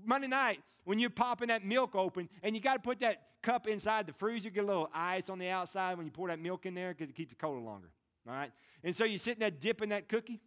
Monday 0.03 0.27
night, 0.27 0.59
when 0.83 0.99
you're 0.99 1.09
popping 1.09 1.47
that 1.47 1.65
milk 1.65 1.95
open, 1.95 2.29
and 2.43 2.55
you 2.55 2.61
got 2.61 2.73
to 2.73 2.79
put 2.79 2.99
that 2.99 3.21
cup 3.41 3.67
inside 3.67 4.07
the 4.07 4.13
freezer, 4.13 4.49
get 4.49 4.63
a 4.63 4.67
little 4.67 4.89
ice 4.93 5.29
on 5.29 5.39
the 5.39 5.47
outside 5.47 5.95
when 5.97 6.05
you 6.05 6.11
pour 6.11 6.27
that 6.27 6.39
milk 6.39 6.65
in 6.65 6.73
there 6.73 6.93
because 6.93 7.09
it 7.09 7.15
keeps 7.15 7.31
it 7.31 7.39
colder 7.39 7.61
longer. 7.61 7.89
All 8.27 8.33
right? 8.33 8.51
And 8.83 8.95
so 8.95 9.05
you're 9.05 9.19
sitting 9.19 9.39
there 9.39 9.51
dipping 9.51 9.89
that 9.89 10.09
cookie. 10.09 10.41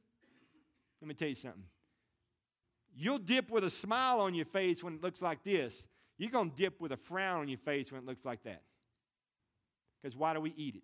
Let 1.00 1.08
me 1.08 1.14
tell 1.14 1.28
you 1.28 1.34
something. 1.34 1.64
You'll 3.00 3.18
dip 3.18 3.48
with 3.50 3.62
a 3.62 3.70
smile 3.70 4.20
on 4.20 4.34
your 4.34 4.44
face 4.44 4.82
when 4.82 4.94
it 4.94 5.02
looks 5.02 5.22
like 5.22 5.44
this. 5.44 5.86
You're 6.16 6.32
going 6.32 6.50
to 6.50 6.56
dip 6.56 6.80
with 6.80 6.90
a 6.90 6.96
frown 6.96 7.42
on 7.42 7.48
your 7.48 7.58
face 7.58 7.92
when 7.92 8.02
it 8.02 8.06
looks 8.06 8.24
like 8.24 8.42
that. 8.42 8.62
Because 10.02 10.16
why 10.16 10.34
do 10.34 10.40
we 10.40 10.52
eat 10.56 10.74
it? 10.74 10.82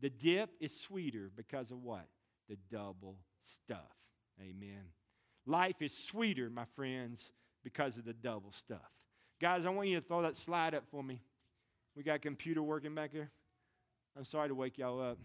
The 0.00 0.10
dip 0.10 0.50
is 0.60 0.76
sweeter 0.76 1.30
because 1.36 1.70
of 1.70 1.80
what? 1.80 2.08
The 2.48 2.56
double 2.68 3.16
stuff. 3.44 3.78
Amen. 4.40 4.82
Life 5.46 5.80
is 5.80 5.96
sweeter, 5.96 6.50
my 6.50 6.64
friends, 6.74 7.30
because 7.62 7.96
of 7.96 8.04
the 8.04 8.12
double 8.12 8.52
stuff. 8.52 8.90
Guys, 9.40 9.66
I 9.66 9.70
want 9.70 9.88
you 9.88 10.00
to 10.00 10.04
throw 10.04 10.22
that 10.22 10.36
slide 10.36 10.74
up 10.74 10.82
for 10.90 11.02
me. 11.02 11.22
We 11.96 12.02
got 12.02 12.22
computer 12.22 12.60
working 12.60 12.94
back 12.94 13.12
here. 13.12 13.30
I'm 14.16 14.24
sorry 14.24 14.48
to 14.48 14.54
wake 14.54 14.78
y'all 14.78 15.00
up. 15.00 15.18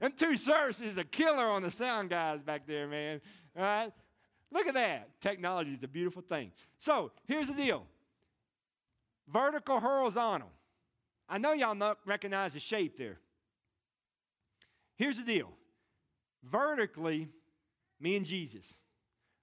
Them 0.00 0.12
two 0.16 0.36
sirs 0.36 0.80
is 0.80 0.96
a 0.96 1.04
killer 1.04 1.46
on 1.46 1.62
the 1.62 1.70
sound 1.70 2.10
guys 2.10 2.40
back 2.42 2.66
there, 2.66 2.86
man. 2.86 3.20
All 3.56 3.62
right? 3.62 3.92
Look 4.50 4.66
at 4.66 4.74
that. 4.74 5.20
Technology 5.20 5.74
is 5.74 5.82
a 5.82 5.88
beautiful 5.88 6.22
thing. 6.22 6.52
So 6.78 7.10
here's 7.26 7.48
the 7.48 7.54
deal 7.54 7.84
vertical, 9.28 9.80
horizontal. 9.80 10.50
I 11.28 11.38
know 11.38 11.52
y'all 11.52 11.96
recognize 12.06 12.54
the 12.54 12.60
shape 12.60 12.96
there. 12.96 13.18
Here's 14.96 15.16
the 15.16 15.24
deal 15.24 15.50
vertically, 16.44 17.28
me 18.00 18.16
and 18.16 18.24
Jesus. 18.24 18.64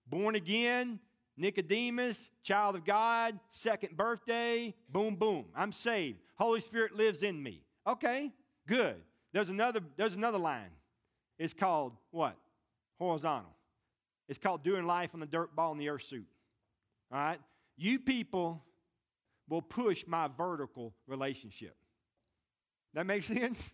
Born 0.08 0.36
again, 0.36 1.00
Nicodemus, 1.38 2.30
child 2.44 2.76
of 2.76 2.86
God, 2.86 3.40
second 3.50 3.98
birthday, 3.98 4.74
boom, 4.90 5.16
boom. 5.16 5.46
I'm 5.56 5.72
saved. 5.72 6.20
Holy 6.36 6.62
Spirit 6.62 6.96
lives 6.96 7.24
in 7.24 7.42
me. 7.42 7.64
Okay, 7.88 8.32
good. 8.68 8.96
There's 9.36 9.50
another, 9.50 9.82
there's 9.98 10.14
another 10.14 10.38
line. 10.38 10.72
It's 11.38 11.54
called 11.54 11.92
what? 12.12 12.38
Horizontal. 12.98 13.52
It's 14.30 14.40
called 14.40 14.64
doing 14.64 14.88
life 14.88 15.10
on 15.14 15.20
the 15.20 15.26
dirt 15.26 15.54
ball 15.54 15.74
in 15.74 15.78
the 15.78 15.90
earth 15.90 16.04
suit. 16.04 16.26
All 17.12 17.20
right? 17.20 17.40
You 17.76 18.00
people 18.00 18.64
will 19.50 19.62
push 19.62 20.06
my 20.08 20.30
vertical 20.38 20.94
relationship. 21.06 21.76
That 22.94 23.06
makes 23.06 23.26
sense? 23.26 23.74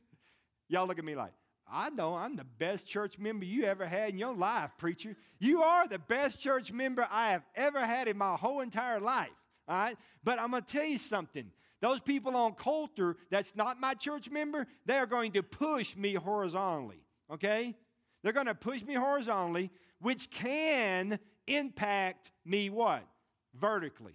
Y'all 0.67 0.87
look 0.87 0.97
at 0.97 1.05
me 1.05 1.15
like, 1.15 1.33
I 1.71 1.91
know 1.91 2.15
I'm 2.15 2.37
the 2.37 2.43
best 2.43 2.87
church 2.87 3.19
member 3.19 3.45
you 3.45 3.65
ever 3.65 3.85
had 3.85 4.09
in 4.09 4.17
your 4.17 4.33
life, 4.33 4.71
preacher. 4.79 5.15
You 5.37 5.61
are 5.61 5.87
the 5.87 5.99
best 5.99 6.39
church 6.39 6.71
member 6.71 7.07
I 7.11 7.33
have 7.33 7.43
ever 7.55 7.85
had 7.85 8.07
in 8.07 8.17
my 8.17 8.35
whole 8.35 8.61
entire 8.61 8.99
life. 8.99 9.29
All 9.67 9.77
right? 9.77 9.95
But 10.23 10.39
I'm 10.39 10.49
going 10.49 10.63
to 10.63 10.71
tell 10.71 10.85
you 10.85 10.97
something. 10.97 11.51
Those 11.81 11.99
people 11.99 12.35
on 12.35 12.53
Coulter 12.53 13.17
that's 13.29 13.55
not 13.55 13.79
my 13.79 13.95
church 13.95 14.29
member, 14.29 14.67
they're 14.85 15.07
going 15.07 15.31
to 15.33 15.43
push 15.43 15.95
me 15.95 16.13
horizontally, 16.13 17.03
okay? 17.31 17.75
They're 18.23 18.33
going 18.33 18.45
to 18.45 18.55
push 18.55 18.83
me 18.83 18.93
horizontally, 18.93 19.71
which 19.99 20.29
can 20.29 21.19
impact 21.47 22.31
me 22.45 22.69
what? 22.69 23.03
Vertically. 23.59 24.13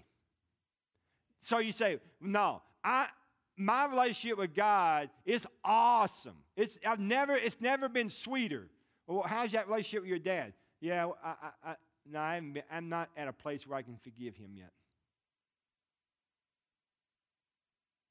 So 1.43 1.59
you 1.59 1.73
say, 1.73 1.99
no, 2.21 2.63
I, 2.85 3.09
my 3.57 3.87
relationship 3.87 4.39
with 4.39 4.55
God 4.55 5.11
is 5.25 5.47
awesome. 5.65 6.37
It's, 6.57 6.79
I've 6.87 7.01
never, 7.01 7.35
it's 7.35 7.61
never 7.61 7.89
been 7.89 8.11
sweeter. 8.11 8.69
Well, 9.07 9.23
how's 9.23 9.53
that 9.53 9.69
relationship 9.69 10.03
with 10.03 10.11
your 10.11 10.19
dad? 10.19 10.53
Yeah, 10.81 11.09
I, 11.23 11.29
I, 11.29 11.71
I, 11.71 11.75
no, 12.09 12.19
I'm, 12.21 12.57
I'm 12.71 12.89
not 12.89 13.11
at 13.17 13.27
a 13.29 13.33
place 13.33 13.67
where 13.67 13.79
I 13.79 13.83
can 13.83 13.97
forgive 14.03 14.37
him 14.37 14.51
yet. 14.55 14.71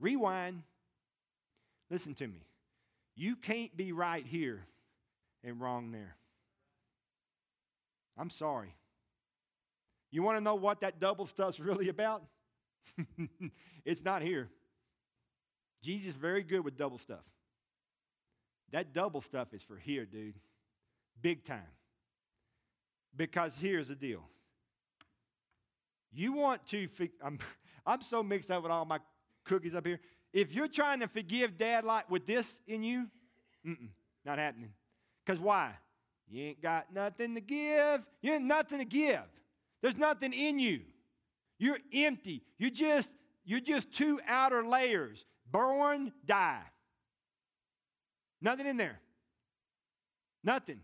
Rewind. 0.05 0.61
Listen 1.89 2.13
to 2.13 2.27
me. 2.27 2.45
You 3.15 3.35
can't 3.35 3.75
be 3.75 3.91
right 3.91 4.23
here 4.23 4.63
and 5.43 5.59
wrong 5.59 5.91
there. 5.91 6.15
I'm 8.15 8.29
sorry. 8.29 8.75
You 10.11 10.21
want 10.21 10.37
to 10.37 10.43
know 10.43 10.53
what 10.53 10.81
that 10.81 10.99
double 10.99 11.25
stuff's 11.25 11.59
really 11.59 11.89
about? 11.89 12.21
it's 13.85 14.05
not 14.05 14.21
here. 14.21 14.47
Jesus 15.81 16.09
is 16.09 16.15
very 16.15 16.43
good 16.43 16.63
with 16.63 16.77
double 16.77 16.99
stuff. 16.99 17.25
That 18.73 18.93
double 18.93 19.23
stuff 19.23 19.55
is 19.55 19.63
for 19.63 19.75
here, 19.75 20.05
dude. 20.05 20.35
Big 21.19 21.43
time. 21.45 21.73
Because 23.15 23.55
here's 23.59 23.87
the 23.87 23.95
deal. 23.95 24.21
You 26.13 26.33
want 26.33 26.63
to, 26.67 26.87
I'm, 27.23 27.39
I'm 27.87 28.03
so 28.03 28.21
mixed 28.21 28.51
up 28.51 28.61
with 28.61 28.71
all 28.71 28.85
my 28.85 28.99
cookies 29.45 29.75
up 29.75 29.85
here. 29.85 29.99
If 30.33 30.53
you're 30.53 30.67
trying 30.67 30.99
to 30.99 31.07
forgive 31.07 31.57
dad 31.57 31.85
like 31.85 32.09
with 32.09 32.25
this 32.27 32.45
in 32.67 32.83
you, 32.83 33.07
not 34.25 34.37
happening. 34.37 34.71
Because 35.25 35.39
why? 35.39 35.71
You 36.29 36.43
ain't 36.43 36.61
got 36.61 36.93
nothing 36.93 37.35
to 37.35 37.41
give. 37.41 38.01
You 38.21 38.33
ain't 38.33 38.43
nothing 38.43 38.79
to 38.79 38.85
give. 38.85 39.21
There's 39.81 39.95
nothing 39.95 40.33
in 40.33 40.59
you. 40.59 40.81
You're 41.57 41.79
empty. 41.93 42.41
You're 42.57 42.69
just, 42.69 43.09
you're 43.45 43.59
just 43.59 43.91
two 43.93 44.19
outer 44.27 44.65
layers. 44.65 45.23
Born, 45.51 46.11
die. 46.25 46.61
Nothing 48.41 48.65
in 48.65 48.77
there. 48.77 48.99
Nothing. 50.43 50.81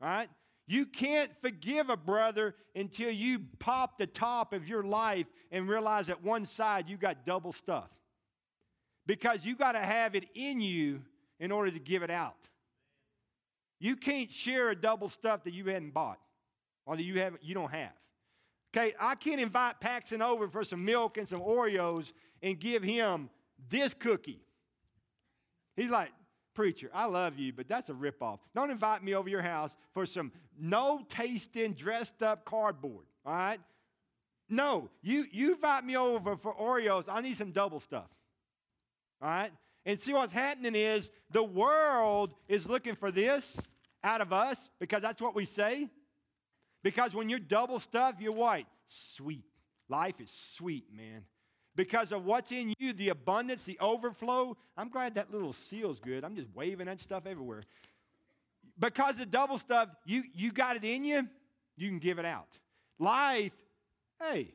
All 0.00 0.08
right? 0.08 0.30
You 0.70 0.86
can't 0.86 1.32
forgive 1.42 1.90
a 1.90 1.96
brother 1.96 2.54
until 2.76 3.10
you 3.10 3.40
pop 3.58 3.98
the 3.98 4.06
top 4.06 4.52
of 4.52 4.68
your 4.68 4.84
life 4.84 5.26
and 5.50 5.68
realize 5.68 6.06
that 6.06 6.22
one 6.22 6.46
side 6.46 6.88
you 6.88 6.96
got 6.96 7.26
double 7.26 7.52
stuff. 7.52 7.88
Because 9.04 9.44
you 9.44 9.56
got 9.56 9.72
to 9.72 9.80
have 9.80 10.14
it 10.14 10.28
in 10.32 10.60
you 10.60 11.02
in 11.40 11.50
order 11.50 11.72
to 11.72 11.80
give 11.80 12.04
it 12.04 12.10
out. 12.10 12.36
You 13.80 13.96
can't 13.96 14.30
share 14.30 14.70
a 14.70 14.76
double 14.76 15.08
stuff 15.08 15.42
that 15.42 15.54
you 15.54 15.64
hadn't 15.64 15.92
bought 15.92 16.20
or 16.86 16.96
that 16.96 17.02
you 17.02 17.18
haven't 17.18 17.42
you 17.42 17.52
don't 17.52 17.72
have. 17.72 17.90
Okay, 18.72 18.94
I 19.00 19.16
can't 19.16 19.40
invite 19.40 19.80
Paxton 19.80 20.22
over 20.22 20.46
for 20.46 20.62
some 20.62 20.84
milk 20.84 21.18
and 21.18 21.28
some 21.28 21.40
Oreos 21.40 22.12
and 22.44 22.60
give 22.60 22.84
him 22.84 23.28
this 23.68 23.92
cookie. 23.92 24.44
He's 25.74 25.90
like, 25.90 26.12
preacher, 26.54 26.90
I 26.92 27.06
love 27.06 27.38
you, 27.38 27.52
but 27.52 27.68
that's 27.68 27.90
a 27.90 27.92
ripoff. 27.92 28.38
Don't 28.54 28.70
invite 28.70 29.02
me 29.02 29.14
over 29.14 29.28
your 29.28 29.42
house 29.42 29.76
for 29.92 30.06
some 30.06 30.32
no 30.58 31.04
tasting, 31.08 31.72
dressed 31.72 32.22
up 32.22 32.44
cardboard. 32.44 33.06
All 33.24 33.32
right? 33.32 33.60
No, 34.48 34.90
you, 35.02 35.26
you 35.30 35.52
invite 35.54 35.84
me 35.84 35.96
over 35.96 36.36
for 36.36 36.54
Oreos. 36.54 37.04
I 37.08 37.20
need 37.20 37.36
some 37.36 37.52
double 37.52 37.80
stuff. 37.80 38.08
All 39.22 39.28
right? 39.28 39.52
And 39.86 39.98
see 40.00 40.12
what's 40.12 40.32
happening 40.32 40.74
is 40.74 41.10
the 41.30 41.42
world 41.42 42.34
is 42.48 42.66
looking 42.66 42.96
for 42.96 43.10
this 43.10 43.56
out 44.02 44.20
of 44.20 44.32
us 44.32 44.68
because 44.78 45.02
that's 45.02 45.22
what 45.22 45.34
we 45.34 45.44
say. 45.44 45.88
Because 46.82 47.14
when 47.14 47.28
you're 47.28 47.38
double 47.38 47.80
stuff, 47.80 48.16
you're 48.18 48.32
white. 48.32 48.66
Sweet. 48.86 49.44
Life 49.88 50.20
is 50.20 50.30
sweet, 50.56 50.84
man 50.94 51.24
because 51.80 52.12
of 52.12 52.26
what's 52.26 52.52
in 52.52 52.74
you, 52.78 52.92
the 52.92 53.08
abundance, 53.08 53.64
the 53.64 53.78
overflow. 53.80 54.54
I'm 54.76 54.90
glad 54.90 55.14
that 55.14 55.32
little 55.32 55.54
seal's 55.54 55.98
good. 55.98 56.24
I'm 56.24 56.36
just 56.36 56.48
waving 56.54 56.84
that 56.84 57.00
stuff 57.00 57.22
everywhere. 57.24 57.62
because 58.78 59.16
the 59.16 59.24
double 59.24 59.56
stuff, 59.56 59.88
you, 60.04 60.24
you 60.34 60.52
got 60.52 60.76
it 60.76 60.84
in 60.84 61.04
you, 61.04 61.26
you 61.78 61.88
can 61.88 61.98
give 61.98 62.18
it 62.18 62.26
out. 62.26 62.48
Life, 62.98 63.54
hey. 64.20 64.52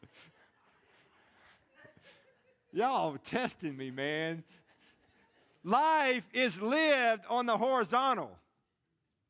Y'all 2.72 3.18
testing 3.24 3.76
me, 3.76 3.90
man. 3.90 4.44
Life 5.64 6.28
is 6.32 6.62
lived 6.62 7.24
on 7.28 7.46
the 7.46 7.58
horizontal. 7.58 8.30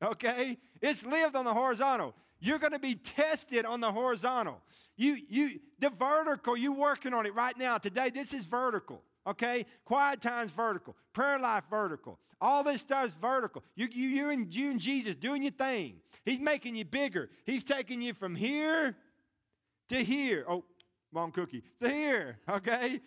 Okay? 0.02 0.58
It's 0.82 1.06
lived 1.06 1.34
on 1.36 1.46
the 1.46 1.54
horizontal. 1.54 2.14
You're 2.40 2.58
going 2.58 2.72
to 2.72 2.78
be 2.78 2.94
tested 2.94 3.64
on 3.64 3.80
the 3.80 3.90
horizontal. 3.90 4.60
You, 4.96 5.18
you, 5.28 5.60
the 5.78 5.90
vertical, 5.90 6.56
you 6.56 6.72
working 6.72 7.14
on 7.14 7.26
it 7.26 7.34
right 7.34 7.56
now. 7.58 7.78
Today, 7.78 8.10
this 8.10 8.32
is 8.32 8.44
vertical. 8.44 9.02
Okay? 9.26 9.66
Quiet 9.84 10.20
time's 10.20 10.50
vertical. 10.50 10.96
Prayer 11.12 11.38
life 11.38 11.64
vertical. 11.70 12.18
All 12.40 12.62
this 12.62 12.82
stuff's 12.82 13.14
vertical. 13.20 13.62
You, 13.74 13.88
you, 13.90 14.08
you, 14.08 14.30
and, 14.30 14.54
you 14.54 14.70
and 14.70 14.80
Jesus 14.80 15.16
doing 15.16 15.42
your 15.42 15.52
thing. 15.52 15.96
He's 16.24 16.40
making 16.40 16.76
you 16.76 16.84
bigger. 16.84 17.30
He's 17.44 17.64
taking 17.64 18.02
you 18.02 18.14
from 18.14 18.36
here 18.36 18.96
to 19.88 20.04
here. 20.04 20.44
Oh, 20.48 20.64
wrong 21.12 21.32
cookie. 21.32 21.62
To 21.82 21.88
here. 21.88 22.38
Okay? 22.48 23.00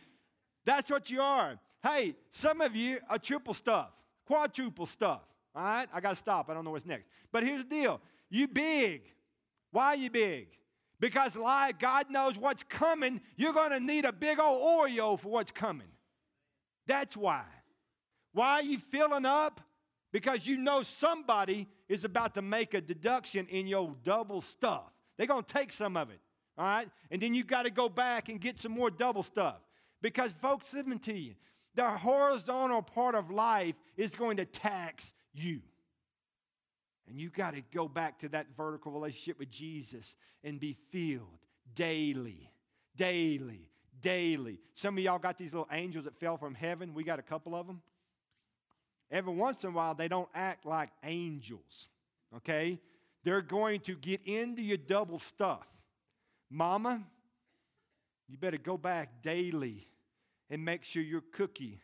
That's 0.66 0.90
what 0.90 1.10
you 1.10 1.22
are. 1.22 1.60
Hey, 1.84 2.16
some 2.32 2.62
of 2.62 2.76
you 2.76 3.00
are 3.10 3.18
triple 3.18 3.54
stuff, 3.54 3.90
quadruple 4.26 4.86
stuff. 4.86 5.22
All 5.56 5.64
right? 5.64 5.88
I 5.94 6.00
got 6.02 6.12
to 6.12 6.16
stop. 6.16 6.50
I 6.50 6.54
don't 6.54 6.66
know 6.66 6.72
what's 6.72 6.86
next. 6.86 7.06
But 7.32 7.44
here's 7.44 7.64
the 7.64 7.70
deal 7.70 8.02
you 8.30 8.48
big. 8.48 9.02
Why 9.72 9.88
are 9.88 9.96
you 9.96 10.10
big? 10.10 10.48
Because 11.00 11.36
like 11.36 11.80
God 11.80 12.10
knows 12.10 12.38
what's 12.38 12.64
coming. 12.64 13.22
You're 13.38 13.54
going 13.54 13.72
to 13.72 13.80
need 13.80 14.06
a 14.06 14.12
big 14.12 14.40
old 14.40 14.62
Oreo 14.62 15.20
for 15.20 15.30
what's 15.30 15.52
coming. 15.52 15.88
That's 16.88 17.16
why. 17.16 17.44
Why 18.34 18.54
are 18.54 18.64
you 18.64 18.80
filling 18.80 19.26
up? 19.26 19.62
Because 20.12 20.46
you 20.46 20.58
know 20.58 20.84
somebody 20.84 21.68
is 21.88 22.04
about 22.04 22.34
to 22.34 22.42
make 22.42 22.74
a 22.74 22.82
deduction 22.82 23.48
in 23.48 23.68
your 23.68 23.96
double 24.04 24.42
stuff. 24.42 24.92
They're 25.18 25.28
going 25.28 25.44
to 25.44 25.54
take 25.54 25.72
some 25.72 25.96
of 25.98 26.10
it, 26.10 26.20
all 26.58 26.66
right? 26.66 26.90
And 27.12 27.22
then 27.22 27.34
you 27.34 27.44
got 27.44 27.64
to 27.64 27.70
go 27.70 27.90
back 27.90 28.30
and 28.30 28.40
get 28.40 28.58
some 28.58 28.72
more 28.72 28.90
double 28.90 29.24
stuff. 29.24 29.58
Because, 30.02 30.32
folks, 30.42 30.74
listen 30.74 30.98
to 31.00 31.14
you. 31.14 31.36
The 31.76 31.90
horizontal 31.90 32.82
part 32.82 33.16
of 33.16 33.30
life 33.30 33.76
is 33.98 34.16
going 34.16 34.38
to 34.38 34.46
tax 34.46 35.12
you. 35.34 35.62
And 37.10 37.20
you 37.20 37.30
got 37.30 37.56
to 37.56 37.62
go 37.74 37.88
back 37.88 38.20
to 38.20 38.30
that 38.30 38.48
vertical 38.56 38.92
relationship 38.92 39.40
with 39.40 39.50
Jesus 39.50 40.16
and 40.44 40.60
be 40.60 40.78
filled 40.92 41.40
daily, 41.74 42.52
daily, 42.96 43.68
daily. 44.02 44.60
Some 44.76 44.98
of 44.98 45.04
y'all 45.04 45.18
got 45.18 45.38
these 45.38 45.54
little 45.54 45.68
angels 45.72 46.06
that 46.06 46.20
fell 46.20 46.38
from 46.38 46.54
heaven. 46.54 46.94
We 46.94 47.04
got 47.04 47.18
a 47.18 47.24
couple 47.24 47.56
of 47.56 47.66
them. 47.66 47.82
Every 49.12 49.34
once 49.34 49.64
in 49.64 49.72
a 49.72 49.74
while, 49.74 49.96
they 49.96 50.08
don't 50.08 50.30
act 50.36 50.68
like 50.68 50.90
angels, 51.04 51.88
okay? 52.38 52.80
They're 53.24 53.42
going 53.42 53.80
to 53.82 53.96
get 53.96 54.22
into 54.26 54.62
your 54.62 54.78
double 54.78 55.18
stuff. 55.18 55.66
Mama, 56.52 57.02
you 58.28 58.38
better 58.38 58.58
go 58.58 58.78
back 58.78 59.24
daily 59.24 59.88
and 60.52 60.64
make 60.64 60.84
sure 60.84 61.02
your 61.02 61.24
cookie 61.34 61.80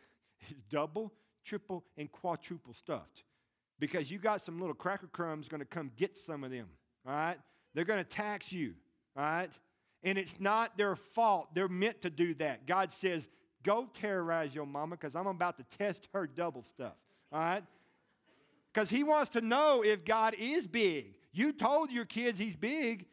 is 0.48 0.56
double, 0.70 1.12
triple, 1.44 1.84
and 1.96 2.10
quadruple 2.12 2.74
stuffed. 2.74 3.24
Because 3.78 4.10
you 4.10 4.18
got 4.18 4.40
some 4.40 4.58
little 4.58 4.74
cracker 4.74 5.08
crumbs 5.08 5.48
going 5.48 5.60
to 5.60 5.66
come 5.66 5.90
get 5.96 6.16
some 6.16 6.44
of 6.44 6.50
them, 6.50 6.66
all 7.06 7.12
right? 7.12 7.36
They're 7.74 7.84
going 7.84 8.02
to 8.02 8.08
tax 8.08 8.50
you, 8.50 8.74
all 9.16 9.22
right? 9.22 9.50
And 10.02 10.16
it's 10.16 10.40
not 10.40 10.78
their 10.78 10.96
fault. 10.96 11.54
They're 11.54 11.68
meant 11.68 12.02
to 12.02 12.10
do 12.10 12.34
that. 12.34 12.66
God 12.66 12.90
says, 12.90 13.28
go 13.62 13.88
terrorize 13.92 14.54
your 14.54 14.66
mama 14.66 14.96
because 14.96 15.14
I'm 15.14 15.26
about 15.26 15.58
to 15.58 15.64
test 15.76 16.08
her 16.14 16.26
double 16.26 16.62
stuff. 16.62 16.94
All 17.32 17.40
right? 17.40 17.64
Because 18.72 18.88
he 18.88 19.02
wants 19.02 19.30
to 19.30 19.40
know 19.40 19.82
if 19.84 20.04
God 20.04 20.34
is 20.38 20.66
big. 20.66 21.14
You 21.32 21.52
told 21.52 21.90
your 21.90 22.04
kids 22.04 22.38
he's 22.38 22.56
big, 22.56 23.06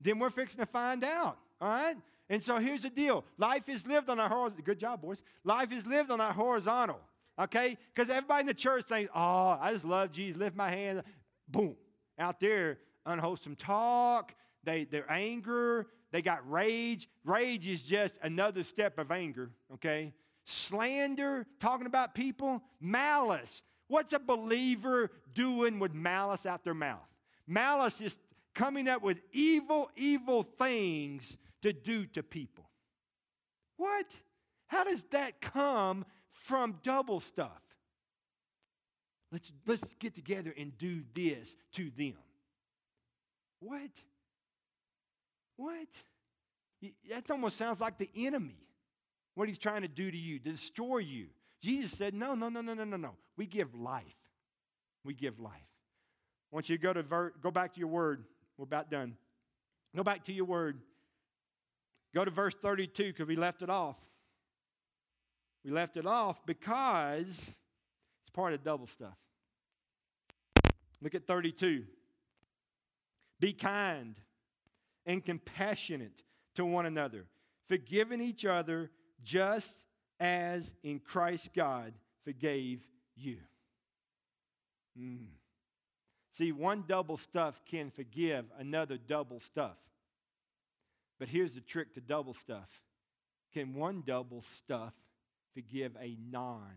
then 0.00 0.18
we're 0.18 0.30
fixing 0.30 0.58
to 0.60 0.66
find 0.66 1.04
out. 1.04 1.38
All 1.60 1.68
right? 1.68 1.96
And 2.28 2.42
so 2.42 2.58
here's 2.58 2.82
the 2.82 2.90
deal 2.90 3.24
life 3.38 3.68
is 3.68 3.86
lived 3.86 4.08
on 4.08 4.18
a 4.18 4.28
horizontal. 4.28 4.64
Good 4.64 4.78
job, 4.78 5.02
boys. 5.02 5.22
Life 5.44 5.70
is 5.70 5.86
lived 5.86 6.10
on 6.10 6.20
a 6.20 6.32
horizontal. 6.32 7.00
Okay? 7.38 7.76
Because 7.94 8.10
everybody 8.10 8.42
in 8.42 8.46
the 8.46 8.54
church 8.54 8.84
thinks, 8.84 9.10
oh, 9.14 9.58
I 9.60 9.72
just 9.72 9.84
love 9.84 10.12
Jesus, 10.12 10.38
lift 10.38 10.56
my 10.56 10.70
hand. 10.70 11.02
Boom. 11.48 11.76
Out 12.18 12.40
there, 12.40 12.78
unwholesome 13.06 13.56
talk, 13.56 14.34
they, 14.64 14.84
their 14.84 15.10
anger, 15.10 15.86
they 16.12 16.22
got 16.22 16.48
rage. 16.50 17.08
Rage 17.24 17.66
is 17.66 17.82
just 17.82 18.18
another 18.22 18.64
step 18.64 18.98
of 18.98 19.10
anger, 19.10 19.50
okay? 19.74 20.12
Slander, 20.44 21.46
talking 21.58 21.86
about 21.86 22.14
people, 22.14 22.62
malice. 22.80 23.62
What's 23.88 24.12
a 24.12 24.18
believer 24.18 25.10
doing 25.32 25.78
with 25.78 25.94
malice 25.94 26.46
out 26.46 26.64
their 26.64 26.74
mouth? 26.74 27.00
Malice 27.46 28.00
is 28.00 28.18
coming 28.54 28.88
up 28.88 29.02
with 29.02 29.20
evil, 29.32 29.90
evil 29.96 30.42
things 30.42 31.36
to 31.62 31.72
do 31.72 32.06
to 32.06 32.22
people. 32.22 32.68
What? 33.76 34.06
How 34.66 34.84
does 34.84 35.02
that 35.10 35.40
come 35.40 36.04
from 36.32 36.78
double 36.82 37.20
stuff? 37.20 37.60
Let's, 39.30 39.50
let's 39.66 39.82
get 39.98 40.14
together 40.14 40.54
and 40.56 40.76
do 40.76 41.02
this 41.14 41.54
to 41.74 41.90
them. 41.96 42.18
What? 43.60 43.90
What? 45.56 45.88
That 47.10 47.30
almost 47.30 47.56
sounds 47.56 47.80
like 47.80 47.98
the 47.98 48.10
enemy. 48.16 48.58
What 49.34 49.48
he's 49.48 49.58
trying 49.58 49.82
to 49.82 49.88
do 49.88 50.10
to 50.10 50.16
you, 50.16 50.38
to 50.38 50.50
destroy 50.50 50.98
you. 50.98 51.28
Jesus 51.62 51.92
said, 51.92 52.12
No, 52.12 52.34
no, 52.34 52.50
no, 52.50 52.60
no, 52.60 52.74
no, 52.74 52.84
no, 52.84 52.96
no. 52.96 53.12
We 53.36 53.46
give 53.46 53.74
life. 53.74 54.04
We 55.04 55.14
give 55.14 55.40
life. 55.40 55.52
I 55.52 56.56
want 56.56 56.68
you 56.68 56.76
to 56.76 56.82
go 56.82 56.92
to 56.92 57.02
ver- 57.02 57.32
go 57.40 57.50
back 57.50 57.72
to 57.74 57.80
your 57.80 57.88
word. 57.88 58.24
We're 58.58 58.64
about 58.64 58.90
done. 58.90 59.16
Go 59.96 60.02
back 60.02 60.24
to 60.24 60.32
your 60.32 60.44
word. 60.44 60.80
Go 62.14 62.24
to 62.24 62.30
verse 62.30 62.54
32 62.60 63.04
because 63.04 63.26
we 63.26 63.36
left 63.36 63.62
it 63.62 63.70
off. 63.70 63.96
We 65.64 65.70
left 65.70 65.96
it 65.96 66.06
off 66.06 66.44
because 66.44 67.26
it's 67.28 68.30
part 68.32 68.52
of 68.52 68.64
double 68.64 68.88
stuff. 68.88 69.16
Look 71.00 71.14
at 71.14 71.26
32. 71.26 71.84
Be 73.40 73.52
kind 73.52 74.16
and 75.04 75.24
compassionate 75.24 76.22
to 76.54 76.64
one 76.64 76.86
another, 76.86 77.26
forgiving 77.68 78.20
each 78.20 78.44
other 78.44 78.90
just 79.22 79.76
as 80.20 80.72
in 80.82 81.00
Christ 81.00 81.50
God 81.54 81.92
forgave 82.24 82.80
you. 83.16 83.38
Mm. 84.98 85.26
See, 86.32 86.52
one 86.52 86.84
double 86.86 87.16
stuff 87.16 87.60
can 87.68 87.90
forgive 87.90 88.44
another 88.58 88.96
double 88.96 89.40
stuff. 89.40 89.76
But 91.18 91.28
here's 91.28 91.54
the 91.54 91.60
trick 91.60 91.94
to 91.94 92.00
double 92.00 92.34
stuff 92.34 92.68
can 93.52 93.74
one 93.74 94.02
double 94.06 94.42
stuff 94.58 94.94
forgive 95.54 95.96
a 96.00 96.16
non 96.30 96.74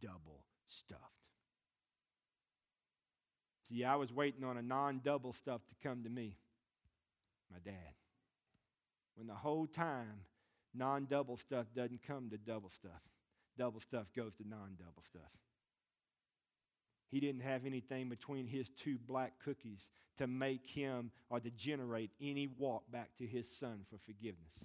double 0.00 0.44
stuffed? 0.68 1.02
See, 3.68 3.84
I 3.84 3.96
was 3.96 4.12
waiting 4.12 4.44
on 4.44 4.56
a 4.56 4.62
non 4.62 5.00
double 5.04 5.32
stuff 5.32 5.60
to 5.68 5.88
come 5.88 6.04
to 6.04 6.10
me 6.10 6.36
my 7.50 7.58
dad. 7.64 7.94
When 9.14 9.26
the 9.26 9.34
whole 9.34 9.66
time 9.66 10.20
non 10.74 11.06
double 11.06 11.36
stuff 11.36 11.66
doesn't 11.74 12.02
come 12.06 12.30
to 12.30 12.38
double 12.38 12.70
stuff, 12.70 13.00
double 13.58 13.80
stuff 13.80 14.06
goes 14.14 14.34
to 14.36 14.48
non 14.48 14.76
double 14.78 15.02
stuff. 15.08 15.22
He 17.10 17.20
didn't 17.20 17.42
have 17.42 17.64
anything 17.64 18.08
between 18.08 18.46
his 18.46 18.68
two 18.82 18.98
black 19.06 19.34
cookies 19.44 19.88
to 20.18 20.26
make 20.26 20.66
him 20.66 21.10
or 21.30 21.40
to 21.40 21.50
generate 21.50 22.10
any 22.20 22.48
walk 22.58 22.82
back 22.90 23.10
to 23.18 23.26
his 23.26 23.48
son 23.48 23.80
for 23.88 23.98
forgiveness. 24.04 24.64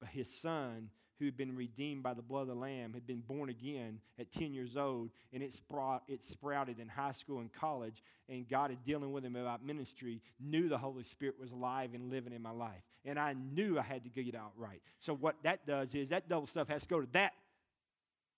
But 0.00 0.10
his 0.10 0.32
son 0.32 0.90
who 1.18 1.24
had 1.24 1.36
been 1.36 1.56
redeemed 1.56 2.02
by 2.02 2.14
the 2.14 2.22
blood 2.22 2.42
of 2.42 2.48
the 2.48 2.54
Lamb, 2.54 2.92
had 2.94 3.06
been 3.06 3.22
born 3.26 3.48
again 3.48 4.00
at 4.18 4.32
10 4.32 4.52
years 4.52 4.76
old, 4.76 5.10
and 5.32 5.42
it, 5.42 5.52
sprout, 5.52 6.02
it 6.08 6.24
sprouted 6.24 6.78
in 6.78 6.88
high 6.88 7.12
school 7.12 7.40
and 7.40 7.52
college, 7.52 8.02
and 8.28 8.48
God 8.48 8.70
is 8.70 8.78
dealing 8.86 9.12
with 9.12 9.24
him 9.24 9.36
about 9.36 9.64
ministry, 9.64 10.20
knew 10.40 10.68
the 10.68 10.78
Holy 10.78 11.04
Spirit 11.04 11.36
was 11.40 11.50
alive 11.50 11.90
and 11.94 12.10
living 12.10 12.32
in 12.32 12.42
my 12.42 12.50
life. 12.50 12.82
And 13.04 13.18
I 13.18 13.34
knew 13.34 13.78
I 13.78 13.82
had 13.82 14.04
to 14.04 14.10
get 14.10 14.26
it 14.26 14.34
out 14.34 14.52
right. 14.56 14.82
So 14.98 15.14
what 15.14 15.36
that 15.42 15.66
does 15.66 15.94
is 15.94 16.10
that 16.10 16.28
double 16.28 16.46
stuff 16.46 16.68
has 16.68 16.82
to 16.82 16.88
go 16.88 17.00
to 17.00 17.08
that 17.12 17.32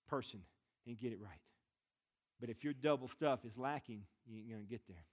person 0.07 0.41
and 0.87 0.97
get 0.97 1.11
it 1.11 1.19
right. 1.21 1.39
But 2.39 2.49
if 2.49 2.63
your 2.63 2.73
double 2.73 3.07
stuff 3.07 3.39
is 3.45 3.57
lacking, 3.57 4.01
you 4.27 4.39
ain't 4.39 4.49
going 4.49 4.63
to 4.63 4.69
get 4.69 4.81
there. 4.87 5.05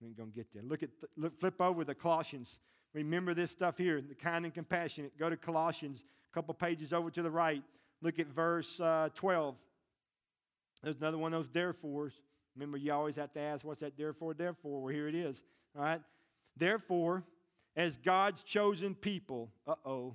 You 0.00 0.08
ain't 0.08 0.16
going 0.16 0.30
to 0.30 0.36
get 0.36 0.52
there. 0.52 0.62
Look 0.62 0.82
at, 0.82 0.90
look, 1.16 1.38
flip 1.38 1.60
over 1.60 1.84
the 1.84 1.94
Colossians. 1.94 2.58
Remember 2.94 3.34
this 3.34 3.50
stuff 3.50 3.76
here, 3.76 4.00
the 4.00 4.14
kind 4.14 4.44
and 4.44 4.54
compassionate. 4.54 5.18
Go 5.18 5.28
to 5.28 5.36
Colossians 5.36 6.02
a 6.30 6.34
couple 6.34 6.54
pages 6.54 6.92
over 6.92 7.10
to 7.10 7.22
the 7.22 7.30
right, 7.30 7.62
look 8.02 8.18
at 8.18 8.26
verse 8.28 8.80
uh, 8.80 9.08
12. 9.14 9.54
There's 10.82 10.96
another 10.96 11.18
one 11.18 11.34
of 11.34 11.42
those 11.42 11.52
therefores. 11.52 12.12
Remember, 12.54 12.78
you 12.78 12.92
always 12.92 13.16
have 13.16 13.32
to 13.34 13.40
ask, 13.40 13.64
what's 13.64 13.80
that 13.80 13.96
therefore, 13.96 14.34
therefore? 14.34 14.82
Well, 14.82 14.92
here 14.92 15.08
it 15.08 15.14
is. 15.14 15.42
All 15.76 15.82
right. 15.82 16.00
Therefore, 16.56 17.22
as 17.76 17.96
God's 17.98 18.42
chosen 18.42 18.94
people, 18.94 19.50
uh 19.66 19.74
oh. 19.84 20.14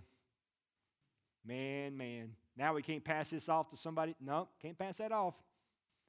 Man, 1.46 1.98
man. 1.98 2.32
Now 2.58 2.74
we 2.74 2.82
can't 2.82 3.04
pass 3.04 3.30
this 3.30 3.50
off 3.50 3.70
to 3.70 3.78
somebody. 3.78 4.16
No, 4.20 4.48
can't 4.62 4.78
pass 4.78 4.98
that 4.98 5.12
off. 5.12 5.36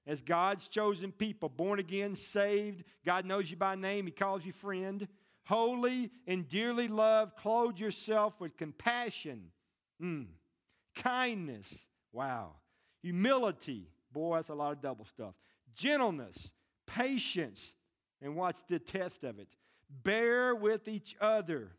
as 0.07 0.21
God's 0.21 0.69
chosen 0.69 1.13
people, 1.13 1.49
born 1.49 1.79
again, 1.79 2.15
saved. 2.15 2.83
God 3.07 3.25
knows 3.25 3.51
you 3.51 3.57
by 3.57 3.75
name, 3.75 4.07
He 4.07 4.13
calls 4.13 4.45
you 4.45 4.53
friend. 4.53 5.07
Holy 5.45 6.11
and 6.27 6.49
dearly 6.49 6.89
loved, 6.89 7.37
clothe 7.37 7.79
yourself 7.79 8.35
with 8.39 8.57
compassion, 8.57 9.51
mm. 10.01 10.27
kindness, 10.95 11.69
wow, 12.13 12.53
humility, 13.03 13.89
boy, 14.13 14.37
that's 14.37 14.51
a 14.51 14.55
lot 14.55 14.73
of 14.73 14.81
double 14.81 15.05
stuff, 15.05 15.35
gentleness, 15.75 16.53
patience, 16.87 17.75
and 18.21 18.37
what's 18.37 18.63
the 18.69 18.79
test 18.79 19.25
of 19.25 19.39
it? 19.39 19.49
Bear 19.91 20.55
with 20.55 20.87
each 20.87 21.17
other. 21.21 21.73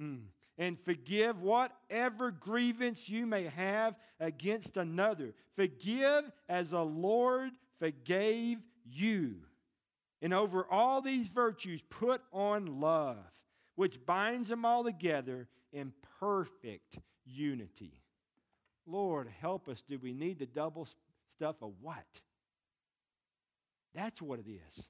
Mm 0.00 0.22
and 0.58 0.76
forgive 0.84 1.40
whatever 1.40 2.32
grievance 2.32 3.08
you 3.08 3.26
may 3.26 3.44
have 3.44 3.94
against 4.18 4.76
another. 4.76 5.32
Forgive 5.54 6.30
as 6.48 6.70
the 6.70 6.84
Lord 6.84 7.52
forgave 7.78 8.58
you. 8.84 9.36
And 10.20 10.34
over 10.34 10.66
all 10.70 11.00
these 11.00 11.28
virtues, 11.28 11.80
put 11.90 12.20
on 12.32 12.80
love, 12.80 13.18
which 13.76 14.04
binds 14.04 14.48
them 14.48 14.64
all 14.64 14.84
together 14.84 15.46
in 15.72 15.92
perfect 16.18 16.98
unity. 17.24 17.92
Lord, 18.86 19.28
help 19.40 19.68
us. 19.68 19.84
Do 19.88 19.98
we 20.02 20.12
need 20.12 20.38
the 20.38 20.46
double 20.46 20.88
stuff 21.36 21.56
of 21.62 21.72
what? 21.80 22.06
That's 23.94 24.20
what 24.20 24.40
it 24.40 24.46
is. 24.48 24.84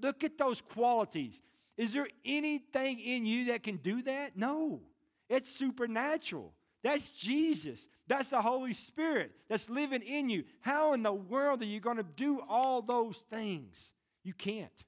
Look 0.00 0.22
at 0.22 0.38
those 0.38 0.60
qualities. 0.60 1.42
Is 1.76 1.92
there 1.92 2.06
anything 2.24 3.00
in 3.00 3.26
you 3.26 3.46
that 3.46 3.64
can 3.64 3.78
do 3.78 4.02
that? 4.02 4.36
No. 4.36 4.80
It's 5.28 5.50
supernatural. 5.50 6.52
That's 6.84 7.08
Jesus. 7.08 7.84
That's 8.06 8.30
the 8.30 8.40
Holy 8.40 8.74
Spirit 8.74 9.32
that's 9.48 9.68
living 9.68 10.02
in 10.02 10.28
you. 10.28 10.44
How 10.60 10.92
in 10.92 11.02
the 11.02 11.12
world 11.12 11.62
are 11.62 11.66
you 11.66 11.80
going 11.80 11.96
to 11.96 12.04
do 12.04 12.40
all 12.48 12.80
those 12.80 13.16
things? 13.28 13.92
You 14.28 14.34
can't. 14.34 14.84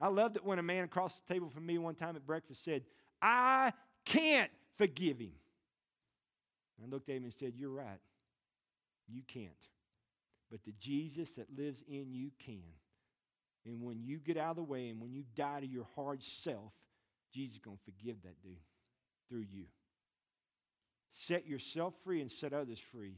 I 0.00 0.06
loved 0.06 0.36
it 0.36 0.44
when 0.44 0.60
a 0.60 0.62
man 0.62 0.84
across 0.84 1.12
the 1.18 1.34
table 1.34 1.50
from 1.50 1.66
me 1.66 1.78
one 1.78 1.96
time 1.96 2.14
at 2.14 2.24
breakfast 2.24 2.64
said, 2.64 2.84
I 3.20 3.72
can't 4.04 4.52
forgive 4.76 5.18
him. 5.18 5.32
I 6.80 6.88
looked 6.88 7.08
at 7.08 7.16
him 7.16 7.24
and 7.24 7.34
said, 7.34 7.54
You're 7.56 7.72
right. 7.72 7.98
You 9.08 9.22
can't. 9.26 9.50
But 10.48 10.60
the 10.64 10.74
Jesus 10.78 11.30
that 11.32 11.48
lives 11.58 11.82
in 11.88 12.12
you 12.12 12.30
can. 12.38 12.62
And 13.66 13.82
when 13.82 14.04
you 14.04 14.18
get 14.18 14.36
out 14.36 14.50
of 14.50 14.56
the 14.58 14.62
way 14.62 14.90
and 14.90 15.00
when 15.00 15.12
you 15.12 15.24
die 15.34 15.58
to 15.58 15.66
your 15.66 15.88
hard 15.96 16.22
self, 16.22 16.72
Jesus 17.34 17.54
is 17.54 17.58
going 17.58 17.78
to 17.78 17.82
forgive 17.82 18.22
that 18.22 18.40
dude 18.44 18.60
through 19.28 19.46
you. 19.50 19.64
Set 21.10 21.48
yourself 21.48 21.94
free 22.04 22.20
and 22.20 22.30
set 22.30 22.52
others 22.52 22.78
free 22.92 23.16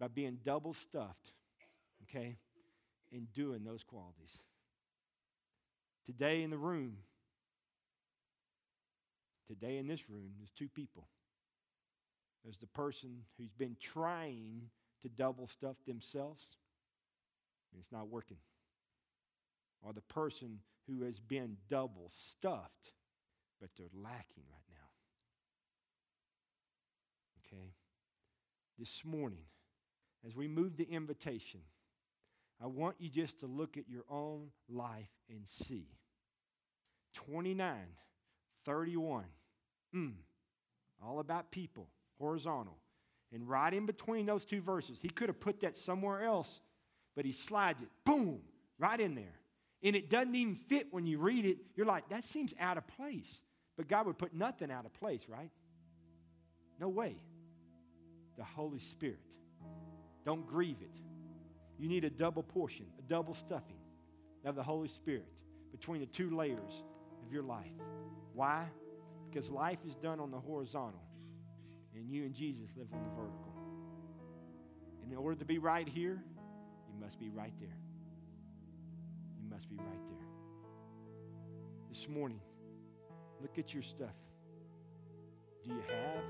by 0.00 0.08
being 0.08 0.38
double 0.44 0.74
stuffed, 0.74 1.30
okay, 2.02 2.36
and 3.12 3.32
doing 3.32 3.64
those 3.64 3.82
qualities. 3.82 4.36
Today 6.06 6.42
in 6.42 6.50
the 6.50 6.58
room, 6.58 6.98
today 9.46 9.76
in 9.76 9.86
this 9.86 10.08
room, 10.08 10.32
there's 10.38 10.50
two 10.50 10.68
people. 10.68 11.06
There's 12.44 12.58
the 12.58 12.66
person 12.66 13.24
who's 13.36 13.52
been 13.52 13.76
trying 13.80 14.62
to 15.02 15.08
double 15.08 15.48
stuff 15.48 15.76
themselves, 15.86 16.56
and 17.72 17.80
it's 17.80 17.92
not 17.92 18.08
working 18.08 18.38
or 19.82 19.92
the 19.92 20.00
person 20.02 20.60
who 20.86 21.04
has 21.04 21.18
been 21.18 21.56
double 21.68 22.10
stuffed, 22.30 22.92
but 23.60 23.70
they're 23.76 23.86
lacking 23.94 24.44
right 24.50 24.68
now. 24.70 24.88
Okay? 27.46 27.72
This 28.78 29.02
morning, 29.04 29.44
as 30.26 30.34
we 30.34 30.48
move 30.48 30.76
the 30.76 30.88
invitation, 30.90 31.60
I 32.62 32.66
want 32.66 32.96
you 32.98 33.08
just 33.08 33.40
to 33.40 33.46
look 33.46 33.76
at 33.76 33.88
your 33.88 34.04
own 34.10 34.48
life 34.68 35.10
and 35.30 35.46
see. 35.46 35.86
29, 37.14 37.74
31. 38.64 39.24
Mm, 39.94 40.12
all 41.04 41.20
about 41.20 41.50
people, 41.50 41.88
horizontal. 42.18 42.76
And 43.32 43.48
right 43.48 43.72
in 43.72 43.86
between 43.86 44.26
those 44.26 44.44
two 44.44 44.60
verses, 44.60 44.98
he 45.00 45.08
could 45.08 45.28
have 45.28 45.40
put 45.40 45.60
that 45.60 45.76
somewhere 45.76 46.22
else, 46.22 46.60
but 47.14 47.24
he 47.24 47.32
slides 47.32 47.80
it, 47.80 47.88
boom, 48.04 48.40
right 48.78 49.00
in 49.00 49.14
there 49.14 49.38
and 49.82 49.94
it 49.94 50.10
doesn't 50.10 50.34
even 50.34 50.54
fit 50.54 50.88
when 50.90 51.06
you 51.06 51.18
read 51.18 51.44
it, 51.44 51.58
you're 51.76 51.86
like, 51.86 52.08
that 52.08 52.24
seems 52.24 52.52
out 52.58 52.78
of 52.78 52.86
place. 52.88 53.40
But 53.76 53.86
God 53.88 54.06
would 54.06 54.18
put 54.18 54.34
nothing 54.34 54.70
out 54.70 54.84
of 54.84 54.92
place, 54.94 55.22
right? 55.28 55.50
No 56.80 56.88
way. 56.88 57.16
The 58.36 58.44
Holy 58.44 58.80
Spirit. 58.80 59.20
Don't 60.24 60.46
grieve 60.46 60.78
it. 60.80 60.90
You 61.78 61.88
need 61.88 62.04
a 62.04 62.10
double 62.10 62.42
portion, 62.42 62.86
a 62.98 63.02
double 63.02 63.34
stuffing 63.34 63.76
of 64.44 64.56
the 64.56 64.62
Holy 64.62 64.88
Spirit 64.88 65.26
between 65.72 66.00
the 66.00 66.06
two 66.06 66.34
layers 66.36 66.82
of 67.24 67.32
your 67.32 67.42
life. 67.42 67.72
Why? 68.34 68.64
Because 69.30 69.50
life 69.50 69.78
is 69.86 69.94
done 69.94 70.20
on 70.20 70.30
the 70.30 70.40
horizontal, 70.40 71.02
and 71.94 72.10
you 72.10 72.24
and 72.24 72.34
Jesus 72.34 72.68
live 72.76 72.88
on 72.92 73.02
the 73.02 73.10
vertical. 73.10 73.54
And 75.02 75.12
in 75.12 75.18
order 75.18 75.38
to 75.38 75.44
be 75.44 75.58
right 75.58 75.88
here, 75.88 76.22
you 76.88 77.00
must 77.00 77.18
be 77.20 77.28
right 77.30 77.52
there 77.60 77.76
You 79.42 79.50
must 79.50 79.68
be 79.68 79.76
right 79.76 80.08
there. 80.08 80.26
This 81.90 82.08
morning, 82.08 82.40
look 83.40 83.58
at 83.58 83.72
your 83.72 83.82
stuff. 83.82 84.14
Do 85.64 85.70
you 85.70 85.80
have 85.88 86.24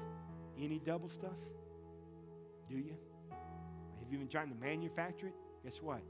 any 0.61 0.79
double 0.79 1.09
stuff? 1.09 1.37
Do 2.69 2.77
you? 2.77 2.97
Have 4.09 4.14
you 4.14 4.21
been 4.21 4.29
trying 4.29 4.49
to 4.49 4.55
manufacture 4.55 5.27
it? 5.27 5.35
Guess 5.62 5.83
what? 5.83 6.01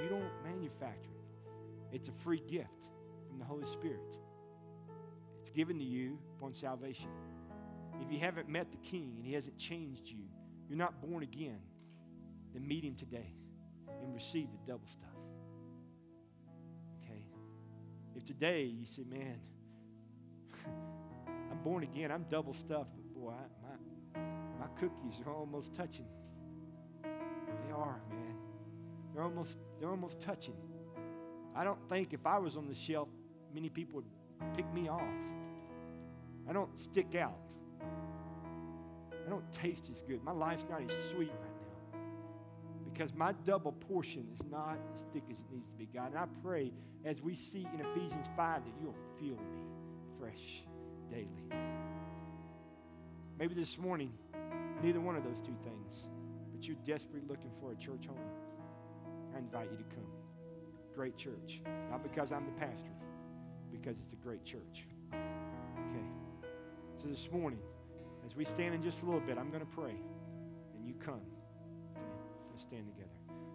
You 0.00 0.08
don't 0.08 0.30
manufacture 0.44 1.10
it. 1.10 1.96
It's 1.96 2.06
a 2.06 2.12
free 2.22 2.40
gift 2.48 2.86
from 3.28 3.40
the 3.40 3.44
Holy 3.44 3.66
Spirit. 3.66 3.98
It's 5.40 5.50
given 5.50 5.76
to 5.80 5.84
you 5.84 6.16
upon 6.38 6.54
salvation. 6.54 7.08
If 8.00 8.12
you 8.12 8.20
haven't 8.20 8.48
met 8.48 8.70
the 8.70 8.76
King 8.88 9.14
and 9.16 9.26
He 9.26 9.32
hasn't 9.32 9.58
changed 9.58 10.02
you, 10.06 10.22
you're 10.68 10.78
not 10.78 11.02
born 11.02 11.24
again, 11.24 11.58
then 12.54 12.68
meet 12.68 12.84
Him 12.84 12.94
today 12.94 13.34
and 14.00 14.14
receive 14.14 14.46
the 14.52 14.72
double 14.72 14.86
stuff. 14.86 15.08
Okay? 17.02 17.24
If 18.14 18.26
today 18.26 18.62
you 18.62 18.86
say, 18.86 19.02
man, 19.10 19.40
I'm 21.50 21.58
born 21.64 21.82
again, 21.82 22.12
I'm 22.12 22.26
double 22.30 22.54
stuffed, 22.54 22.90
but 22.94 23.12
boy, 23.20 23.32
I, 23.32 24.20
my, 24.20 24.20
my 24.60 24.66
cookies 24.78 25.20
are 25.26 25.32
almost 25.32 25.74
touching. 25.74 26.06
Are, 27.80 28.00
man. 28.10 28.34
They're 29.14 29.22
almost, 29.22 29.58
they're 29.78 29.90
almost 29.90 30.20
touching. 30.20 30.54
I 31.54 31.64
don't 31.64 31.78
think 31.88 32.12
if 32.12 32.26
I 32.26 32.38
was 32.38 32.56
on 32.56 32.68
the 32.68 32.74
shelf, 32.74 33.08
many 33.54 33.68
people 33.68 33.96
would 33.96 34.54
pick 34.56 34.72
me 34.72 34.88
off. 34.88 35.02
I 36.48 36.52
don't 36.52 36.78
stick 36.78 37.14
out. 37.14 37.38
I 37.80 39.30
don't 39.30 39.52
taste 39.52 39.84
as 39.90 40.02
good. 40.02 40.22
My 40.22 40.32
life's 40.32 40.64
not 40.70 40.82
as 40.82 40.90
sweet 41.10 41.30
right 41.30 41.40
now 41.40 41.70
because 42.92 43.14
my 43.14 43.32
double 43.46 43.72
portion 43.72 44.26
is 44.34 44.44
not 44.50 44.76
as 44.94 45.04
thick 45.12 45.22
as 45.32 45.38
it 45.38 45.46
needs 45.52 45.68
to 45.70 45.76
be, 45.78 45.88
God. 45.94 46.08
And 46.10 46.18
I 46.18 46.26
pray 46.42 46.72
as 47.04 47.22
we 47.22 47.34
see 47.34 47.66
in 47.72 47.80
Ephesians 47.80 48.26
5 48.36 48.62
that 48.64 48.72
you'll 48.82 48.94
fill 49.18 49.42
me 49.42 49.60
fresh 50.18 50.62
daily. 51.10 51.28
Maybe 53.38 53.54
this 53.54 53.78
morning, 53.78 54.12
neither 54.82 55.00
one 55.00 55.16
of 55.16 55.24
those 55.24 55.38
two 55.38 55.56
things, 55.64 56.04
but 56.60 56.68
you're 56.68 56.76
desperately 56.84 57.26
looking 57.26 57.50
for 57.58 57.72
a 57.72 57.76
church 57.76 58.06
home. 58.06 58.18
I 59.34 59.38
invite 59.38 59.70
you 59.70 59.78
to 59.78 59.94
come. 59.94 60.04
Great 60.94 61.16
church. 61.16 61.62
Not 61.90 62.02
because 62.02 62.32
I'm 62.32 62.44
the 62.44 62.60
pastor, 62.60 62.90
because 63.72 63.96
it's 63.98 64.12
a 64.12 64.16
great 64.16 64.44
church. 64.44 64.84
Okay. 65.10 66.04
So 67.00 67.08
this 67.08 67.30
morning, 67.32 67.60
as 68.26 68.36
we 68.36 68.44
stand 68.44 68.74
in 68.74 68.82
just 68.82 69.00
a 69.00 69.06
little 69.06 69.20
bit, 69.20 69.38
I'm 69.38 69.48
going 69.48 69.62
to 69.62 69.74
pray, 69.74 69.94
and 70.76 70.86
you 70.86 70.92
come 71.02 71.22
Let's 72.52 72.64
stand 72.64 72.84
together. 72.84 73.08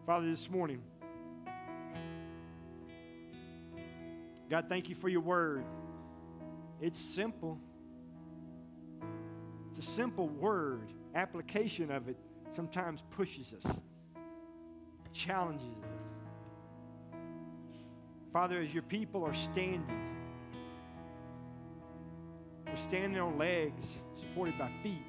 Father, 0.07 0.27
this 0.27 0.49
morning, 0.49 0.81
God, 4.49 4.65
thank 4.67 4.89
you 4.89 4.95
for 4.95 5.09
your 5.09 5.21
word. 5.21 5.63
It's 6.81 6.99
simple. 6.99 7.59
It's 9.69 9.87
a 9.87 9.91
simple 9.91 10.27
word. 10.27 10.91
Application 11.13 11.91
of 11.91 12.09
it 12.09 12.17
sometimes 12.55 13.01
pushes 13.11 13.53
us, 13.53 13.81
challenges 15.11 15.67
us. 15.67 17.19
Father, 18.31 18.59
as 18.59 18.73
your 18.73 18.83
people 18.83 19.23
are 19.23 19.33
standing, 19.33 19.85
we're 22.65 22.77
standing 22.77 23.19
on 23.19 23.37
legs 23.37 23.97
supported 24.19 24.57
by 24.57 24.69
feet. 24.83 25.05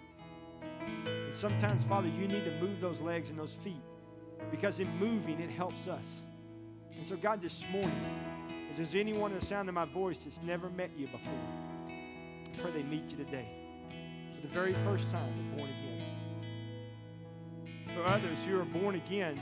And 1.07 1.35
sometimes, 1.35 1.83
Father, 1.85 2.09
you 2.09 2.29
need 2.29 2.45
to 2.45 2.53
move 2.61 2.81
those 2.81 3.01
legs 3.01 3.31
and 3.31 3.39
those 3.39 3.55
feet 3.65 3.83
because 4.51 4.79
in 4.79 4.89
moving, 4.99 5.41
it 5.41 5.51
helps 5.51 5.89
us. 5.89 6.07
And 6.97 7.07
so, 7.07 7.17
God, 7.17 7.43
this 7.43 7.63
morning, 7.73 7.91
if 8.71 8.77
there's 8.77 8.95
anyone 8.95 9.33
in 9.33 9.39
the 9.39 9.45
sound 9.45 9.69
of 9.69 9.75
my 9.75 9.85
voice 9.87 10.19
that's 10.25 10.43
never 10.43 10.71
met 10.71 10.91
you 10.97 11.07
before, 11.07 11.33
I 11.89 12.59
pray 12.59 12.71
they 12.71 12.83
meet 12.83 13.11
you 13.11 13.17
today 13.17 13.49
for 14.35 14.47
the 14.47 14.53
very 14.53 14.75
first 14.75 15.11
time 15.11 15.35
born 15.57 15.69
again. 15.69 16.16
For 17.97 18.07
others 18.09 18.37
who 18.47 18.61
are 18.61 18.65
born 18.67 18.97
again, 18.97 19.41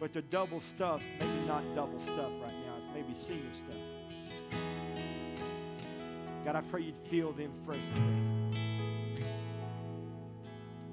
But 0.00 0.12
the 0.12 0.22
double 0.22 0.60
stuff, 0.60 1.02
maybe 1.18 1.46
not 1.46 1.62
double 1.74 2.00
stuff 2.02 2.30
right 2.40 2.52
now. 2.52 2.74
It's 2.78 2.94
maybe 2.94 3.18
single 3.18 3.50
stuff. 3.52 4.60
God, 6.44 6.56
I 6.56 6.60
pray 6.62 6.82
you'd 6.82 6.96
fill 7.10 7.32
them 7.32 7.50
fresh 7.66 7.78
today. 7.94 8.60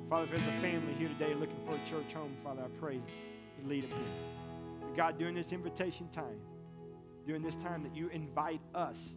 Father, 0.09 0.23
if 0.23 0.31
there's 0.31 0.41
a 0.41 0.61
family 0.61 0.93
here 0.97 1.07
today 1.07 1.33
looking 1.35 1.59
for 1.65 1.75
a 1.75 1.89
church 1.89 2.13
home, 2.13 2.35
Father, 2.43 2.63
I 2.63 2.79
pray 2.79 2.95
you 2.95 3.67
lead 3.67 3.83
them 3.83 3.91
here. 3.91 4.07
But 4.81 4.97
God, 4.97 5.19
during 5.19 5.35
this 5.35 5.51
invitation 5.51 6.09
time, 6.11 6.39
during 7.27 7.43
this 7.43 7.55
time 7.57 7.83
that 7.83 7.95
you 7.95 8.09
invite 8.09 8.61
us 8.73 9.15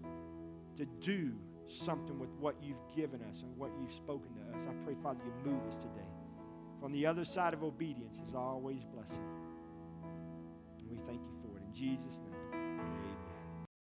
to 0.76 0.84
do 1.00 1.32
something 1.66 2.18
with 2.18 2.30
what 2.40 2.56
you've 2.62 2.76
given 2.94 3.22
us 3.22 3.42
and 3.42 3.56
what 3.56 3.70
you've 3.80 3.92
spoken 3.92 4.28
to 4.34 4.56
us, 4.56 4.66
I 4.68 4.84
pray, 4.84 4.96
Father, 5.02 5.20
you 5.24 5.50
move 5.50 5.60
us 5.66 5.76
today. 5.76 6.17
From 6.80 6.92
the 6.92 7.06
other 7.06 7.24
side 7.24 7.54
of 7.54 7.62
obedience 7.62 8.18
is 8.26 8.34
always 8.34 8.84
blessing. 8.84 9.24
And 10.78 10.88
we 10.90 10.96
thank 11.06 11.20
you 11.20 11.34
for 11.42 11.58
it. 11.58 11.64
In 11.64 11.74
Jesus' 11.74 12.18
name. 12.24 12.27